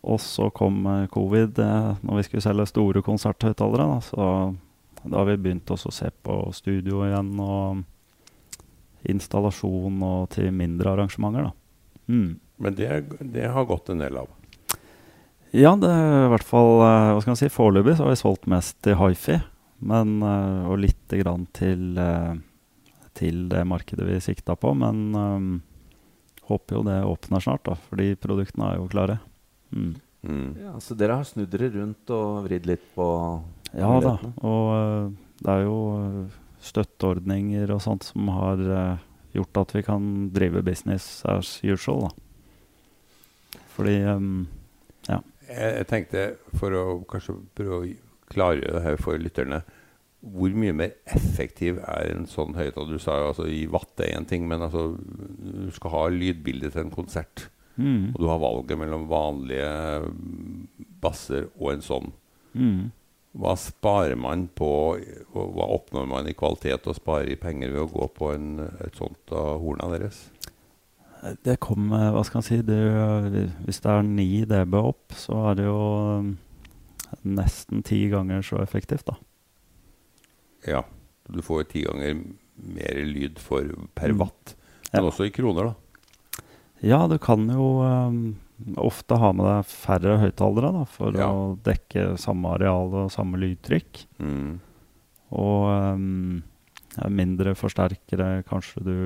Og 0.03 0.19
så 0.19 0.49
kom 0.53 0.87
eh, 0.87 1.07
covid 1.13 1.59
eh, 1.63 1.95
når 2.03 2.17
vi 2.17 2.23
skulle 2.27 2.43
selge 2.43 2.67
store 2.73 3.03
konserthøyttalere. 3.03 3.87
Da, 3.87 4.01
så 4.01 4.57
da 5.05 5.17
har 5.19 5.27
vi 5.29 5.37
begynt 5.37 5.67
også 5.71 5.89
å 5.93 5.93
se 5.93 6.11
på 6.25 6.53
studio 6.57 7.05
igjen 7.07 7.35
og 7.43 7.85
installasjon 9.09 10.03
og 10.07 10.29
til 10.35 10.51
mindre 10.55 10.93
arrangementer. 10.95 11.49
Da. 11.51 11.53
Mm. 12.13 12.37
Men 12.63 12.77
det, 12.79 12.89
det 13.33 13.49
har 13.55 13.67
gått 13.69 13.91
en 13.93 14.03
del 14.03 14.21
av. 14.21 14.31
Ja, 15.53 15.75
det 15.77 15.89
er 15.91 16.27
i 16.27 16.31
hvert 16.33 16.47
fall 16.49 16.79
eh, 16.81 17.11
Hva 17.13 17.19
skal 17.21 17.35
man 17.35 17.41
si, 17.41 17.49
Foreløpig 17.53 17.97
så 17.99 18.07
har 18.07 18.15
vi 18.15 18.21
solgt 18.23 18.47
mest 18.49 18.79
til 18.85 18.97
hifi, 19.01 19.37
men, 19.85 20.15
eh, 20.25 20.69
og 20.71 20.81
lite 20.81 21.19
grann 21.21 21.45
til, 21.57 21.91
eh, 22.01 22.39
til 23.19 23.43
det 23.53 23.65
markedet 23.69 24.07
vi 24.09 24.21
sikta 24.25 24.57
på. 24.57 24.73
Men 24.79 25.03
um, 25.13 25.51
håper 26.49 26.79
jo 26.79 26.85
det 26.87 27.01
åpner 27.05 27.45
snart, 27.45 27.67
da, 27.69 27.77
fordi 27.91 28.15
produktene 28.21 28.71
er 28.71 28.81
jo 28.81 28.89
klare. 28.93 29.19
Mm. 29.75 29.91
Mm. 30.23 30.49
Ja, 30.63 30.77
så 30.81 30.97
dere 30.97 31.19
har 31.21 31.29
snudd 31.29 31.51
dere 31.53 31.73
rundt 31.75 32.15
og 32.15 32.45
vridd 32.47 32.69
litt 32.71 32.85
på 32.95 33.07
Ja 33.75 33.91
da, 34.05 34.13
og 34.47 34.69
uh, 34.71 35.33
det 35.43 35.57
er 35.57 35.65
jo 35.67 35.79
støtteordninger 36.63 37.71
og 37.75 37.83
sånt 37.83 38.07
som 38.07 38.29
har 38.33 38.61
eh, 38.63 39.01
gjort 39.35 39.63
at 39.63 39.75
vi 39.77 39.83
kan 39.87 40.09
drive 40.35 40.63
business 40.67 41.25
as 41.29 41.59
usual, 41.65 42.09
da. 42.09 43.61
Fordi 43.73 43.95
ja. 45.09 45.19
Jeg, 45.49 45.71
jeg 45.79 45.87
tenkte, 45.89 46.25
for 46.61 46.75
å 46.77 46.83
kanskje 47.09 47.39
prøve 47.57 47.79
å 47.79 47.87
klargjøre 48.33 48.77
det 48.79 48.83
her 48.85 49.01
for 49.01 49.21
lytterne 49.21 49.63
Hvor 50.23 50.55
mye 50.57 50.73
mer 50.77 50.93
effektiv 51.11 51.81
er 51.83 52.13
en 52.13 52.29
sånn 52.31 52.55
høyttaler? 52.55 52.95
Du 52.95 53.03
sa 53.03 53.17
jo 53.19 53.31
altså 53.33 53.49
i 53.51 53.65
watt 53.73 54.01
er 54.05 54.15
én 54.15 54.29
ting, 54.29 54.45
men 54.49 54.63
altså 54.63 54.93
du 54.95 55.71
skal 55.75 55.91
ha 55.97 56.03
lydbilde 56.13 56.71
til 56.71 56.85
en 56.85 56.95
konsert. 56.95 57.49
mm, 57.77 58.13
Og 58.15 58.21
du 58.23 58.29
har 58.31 58.39
valget 58.39 58.79
mellom 58.79 59.09
vanlige 59.11 59.73
mm, 60.07 60.69
basser 61.03 61.49
og 61.59 61.73
en 61.73 61.83
sånn. 61.83 62.13
mm. 62.55 62.91
Hva 63.33 63.55
sparer 63.57 64.19
man 64.21 64.49
på 64.53 64.67
Hva 65.33 65.67
oppnår 65.73 66.05
man 66.11 66.27
i 66.29 66.35
kvalitet 66.37 66.85
og 66.91 66.99
sparer 66.99 67.31
i 67.33 67.39
penger 67.41 67.71
ved 67.73 67.81
å 67.87 67.91
gå 67.93 68.09
på 68.13 68.33
en, 68.35 68.49
et 68.85 68.99
sånt 68.99 69.33
av 69.33 69.59
horna 69.63 69.89
deres? 69.95 70.19
Det 71.47 71.55
kommer 71.63 72.11
Hva 72.13 72.25
skal 72.27 72.41
man 72.43 72.47
si 72.49 72.59
det, 72.67 72.81
Hvis 73.65 73.81
det 73.81 73.91
er 73.95 74.03
9 74.03 74.45
dB 74.51 74.75
opp, 74.83 75.15
så 75.17 75.39
er 75.51 75.55
det 75.61 75.65
jo 75.69 75.79
um, 76.19 76.33
nesten 77.25 77.83
ti 77.87 78.03
ganger 78.13 78.43
så 78.45 78.61
effektivt, 78.63 79.07
da. 79.09 79.17
Ja, 80.67 80.83
du 81.29 81.41
får 81.45 81.65
ti 81.73 81.83
ganger 81.87 82.21
mer 82.57 83.01
lyd 83.07 83.39
for 83.43 83.65
per 83.97 84.13
Mm. 84.13 84.19
watt. 84.19 84.55
Men 84.93 85.05
Ja. 85.05 85.09
også 85.11 85.25
i 85.27 85.31
kroner, 85.35 85.71
da. 85.73 85.75
Ja, 86.83 87.05
du 87.09 87.17
kan 87.23 87.45
jo 87.51 87.67
um, 87.83 88.17
ofte 88.83 89.17
ha 89.23 89.31
med 89.37 89.47
deg 89.47 89.69
færre 89.71 90.17
høyttalere 90.23 90.73
da, 90.75 90.85
for 90.91 91.15
Ja. 91.19 91.29
å 91.31 91.53
dekke 91.63 92.17
samme 92.19 92.57
areal 92.57 92.91
og 93.05 93.11
samme 93.15 93.39
lydtrykk. 93.39 94.05
Mm. 94.23 94.57
Og 95.33 95.69
um, 95.71 96.43
mindre 97.09 97.55
forsterkere. 97.57 98.43
Kanskje 98.49 98.83
du 98.85 98.97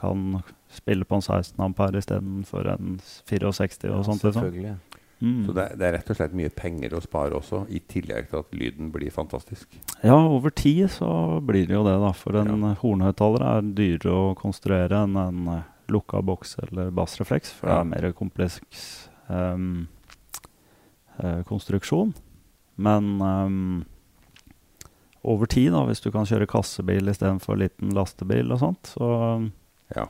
kan 0.00 0.42
spille 0.72 1.04
på 1.08 1.16
en 1.20 1.22
16 1.24 1.60
ampere 1.64 2.00
istedenfor 2.02 2.66
en 2.74 2.96
64 3.28 3.92
og 3.96 4.04
sånt. 4.08 4.24
Liksom. 4.24 4.42
Selvfølgelig. 4.42 4.76
Mm. 5.22 5.46
Så 5.46 5.52
det, 5.56 5.62
er- 5.70 5.76
det 5.80 5.86
er 5.86 5.94
rett 5.96 6.10
og 6.12 6.16
slett 6.18 6.34
mye 6.36 6.50
penger 6.52 6.92
å 6.92 7.00
spare 7.00 7.38
også, 7.38 7.62
i 7.72 7.78
tillegg 7.88 8.26
til 8.28 8.42
at 8.42 8.50
lyden 8.52 8.90
blir 8.92 9.08
fantastisk. 9.14 9.78
Ja, 10.04 10.16
over 10.18 10.50
tid 10.52 10.90
så 10.92 11.40
blir 11.40 11.64
det 11.70 11.72
jo 11.78 11.84
det, 11.86 11.94
da. 12.02 12.10
For 12.12 12.36
en 12.42 12.66
hornhøyttaler 12.82 13.46
er 13.48 13.70
dyrere 13.78 14.12
å 14.12 14.34
konstruere 14.36 15.04
enn 15.06 15.16
en 15.16 15.48
eh, 15.54 15.62
lukka 15.92 16.22
boks 16.26 16.56
eller 16.66 16.90
bassrefleks. 16.94 17.52
For 17.58 17.70
det 17.70 17.76
er 17.80 17.90
mer 17.90 18.12
kompleks 18.16 18.86
um, 19.28 19.86
eh, 21.18 21.42
konstruksjon. 21.48 22.14
Men 22.76 23.10
um, 23.22 23.84
over 25.26 25.48
tid, 25.50 25.72
da, 25.74 25.82
hvis 25.88 26.04
du 26.04 26.12
kan 26.14 26.28
kjøre 26.28 26.48
kassebil 26.50 27.10
istedenfor 27.10 27.58
liten 27.58 27.94
lastebil 27.96 28.52
og 28.54 28.62
sånt, 28.62 28.94
så 28.96 29.10
Ja. 29.94 30.08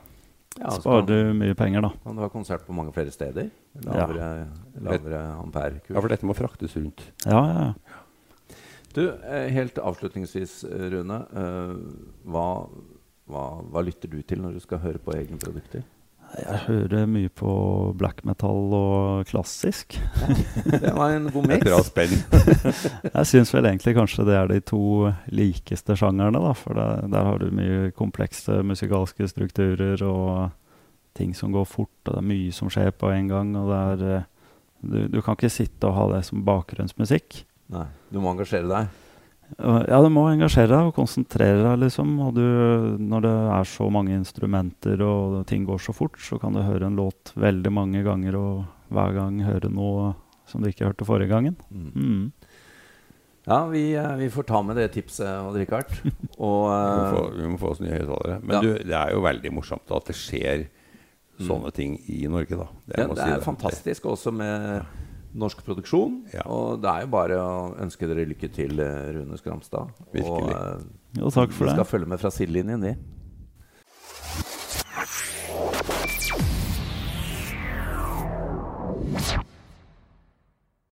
Ja, 0.57 0.71
så 0.73 0.81
sparer 0.81 1.05
du 1.05 1.33
mye 1.37 1.53
penger, 1.53 1.83
da. 1.85 1.89
kan 2.01 2.15
du 2.17 2.21
ha 2.23 2.29
konsert 2.33 2.63
på 2.65 2.73
mange 2.73 2.89
flere 2.89 3.11
steder. 3.13 3.51
Lavere, 3.85 4.47
lavere 4.81 5.19
amperekurs. 5.37 5.93
ja, 5.93 6.01
for 6.01 6.09
dette 6.09 6.25
må 6.25 6.33
fraktes 6.33 6.73
rundt. 6.79 7.03
Ja, 7.27 7.41
ja, 7.45 7.65
ja. 7.67 7.99
Du, 8.95 9.03
eh, 9.05 9.51
helt 9.53 9.77
avslutningsvis, 9.77 10.63
Rune. 10.65 11.19
Uh, 11.29 11.75
Hva, 12.25 12.47
hva, 13.27 13.45
hva 13.67 13.83
lytter 13.83 14.11
du 14.11 14.21
til 14.23 14.41
når 14.43 14.57
du 14.57 14.63
skal 14.63 14.81
høre 14.83 15.01
på 15.03 15.15
egne 15.17 15.39
produkter? 15.41 15.85
Jeg 16.35 16.59
hører 16.65 17.05
mye 17.07 17.29
på 17.31 17.51
black 17.95 18.25
metal 18.27 18.73
og 18.75 19.29
klassisk. 19.29 19.95
Det 20.83 20.91
var 20.95 21.15
en 21.15 21.29
god 21.31 21.45
Et 21.45 21.49
mix. 21.53 21.63
bra 21.69 21.79
spenn. 21.87 22.15
Jeg 23.15 23.29
syns 23.31 23.53
vel 23.55 23.69
egentlig 23.69 23.95
kanskje 23.95 24.25
det 24.27 24.35
er 24.35 24.51
de 24.51 24.59
to 24.59 24.81
likeste 25.31 25.95
sjangerne, 25.95 26.41
da. 26.43 26.51
For 26.57 26.75
det, 26.75 26.87
der 27.15 27.29
har 27.29 27.39
du 27.39 27.47
mye 27.55 27.91
komplekse 27.95 28.59
musikalske 28.67 29.29
strukturer 29.31 30.03
og 30.03 30.51
ting 31.17 31.31
som 31.33 31.55
går 31.55 31.65
fort, 31.65 31.95
og 32.05 32.11
det 32.11 32.19
er 32.19 32.29
mye 32.33 32.51
som 32.53 32.69
skjer 32.69 32.91
på 32.91 33.09
en 33.15 33.31
gang. 33.31 33.55
Og 33.57 33.71
det 33.71 33.79
er 33.79 34.07
eh, 34.17 34.29
du, 34.83 34.99
du 35.09 35.21
kan 35.23 35.39
ikke 35.39 35.49
sitte 35.49 35.89
og 35.89 35.95
ha 35.95 36.07
det 36.17 36.25
som 36.27 36.43
bakgrunnsmusikk. 36.45 37.43
Nei, 37.73 37.87
du 38.11 38.19
må 38.21 38.35
engasjere 38.35 38.67
deg. 38.67 39.06
Ja, 39.57 40.01
du 40.03 40.09
må 40.11 40.25
engasjere 40.29 40.69
deg 40.73 40.89
og 40.89 40.95
konsentrere 40.97 41.61
deg, 41.63 41.79
liksom. 41.85 42.11
Og 42.25 42.33
du, 42.35 42.43
når 42.99 43.23
det 43.23 43.33
er 43.57 43.69
så 43.71 43.87
mange 43.93 44.13
instrumenter 44.17 45.01
og 45.05 45.39
ting 45.49 45.63
går 45.65 45.79
så 45.81 45.95
fort, 45.95 46.19
så 46.21 46.37
kan 46.41 46.53
du 46.53 46.61
høre 46.65 46.89
en 46.89 46.99
låt 46.99 47.31
veldig 47.39 47.71
mange 47.73 48.03
ganger 48.05 48.35
og 48.37 48.65
hver 48.93 49.15
gang 49.15 49.39
høre 49.47 49.71
noe 49.71 50.11
som 50.47 50.61
du 50.63 50.69
ikke 50.69 50.87
hørte 50.89 51.07
forrige 51.07 51.31
gangen. 51.31 51.55
Mm. 51.71 51.89
Mm. 51.95 52.31
Ja, 53.47 53.61
vi, 53.71 53.93
eh, 53.95 54.15
vi 54.19 54.27
får 54.29 54.43
ta 54.49 54.59
med 54.67 54.75
det 54.75 54.89
tipset, 54.91 55.27
Odd-Rikard. 55.47 55.93
Og 56.43 56.67
Vi 56.67 56.75
må 56.75 57.03
eh, 57.05 57.13
få, 57.15 57.21
vi 57.37 57.51
må 57.53 57.59
få 57.61 57.69
oss 57.71 57.79
nye 57.83 57.95
høyttalere. 57.95 58.39
Men 58.43 58.55
Ja. 58.57 58.61
du, 58.61 58.71
det 58.83 58.97
er 58.99 59.13
jo 59.15 59.23
veldig 59.23 59.53
morsomt 59.55 59.95
at 59.95 60.11
det 60.11 60.15
skjer 60.19 60.65
sånne 61.39 61.71
ting 61.71 61.95
i 62.11 62.23
Norge, 62.27 62.57
da. 62.57 62.65
ja, 62.97 63.05
det 63.07 63.19
si 63.21 63.29
er 63.29 63.43
fantastisk 63.45 64.07
også 64.09 64.31
med 64.33 64.81
norsk 65.37 65.61
produksjon. 65.65 66.21
Ja. 66.33 66.45
Og 66.51 66.81
det 66.83 66.89
er 66.91 67.05
jo 67.05 67.11
bare 67.13 67.37
å 67.41 67.51
ønske 67.83 68.09
dere 68.09 68.25
lykke 68.29 68.49
til, 68.53 68.79
eh, 68.83 69.11
Rune 69.17 69.37
Skramstad. 69.39 69.93
Virkelig. 70.15 70.55
Og 70.55 70.81
uh, 70.81 71.19
Jo, 71.19 71.29
takk 71.33 71.53
for 71.53 71.65
vi 71.65 71.71
det. 71.71 71.77
skal 71.77 71.89
følge 71.93 72.11
med 72.13 72.21
fra 72.21 72.33
sidelinjen, 72.33 72.83
vi. 72.83 72.95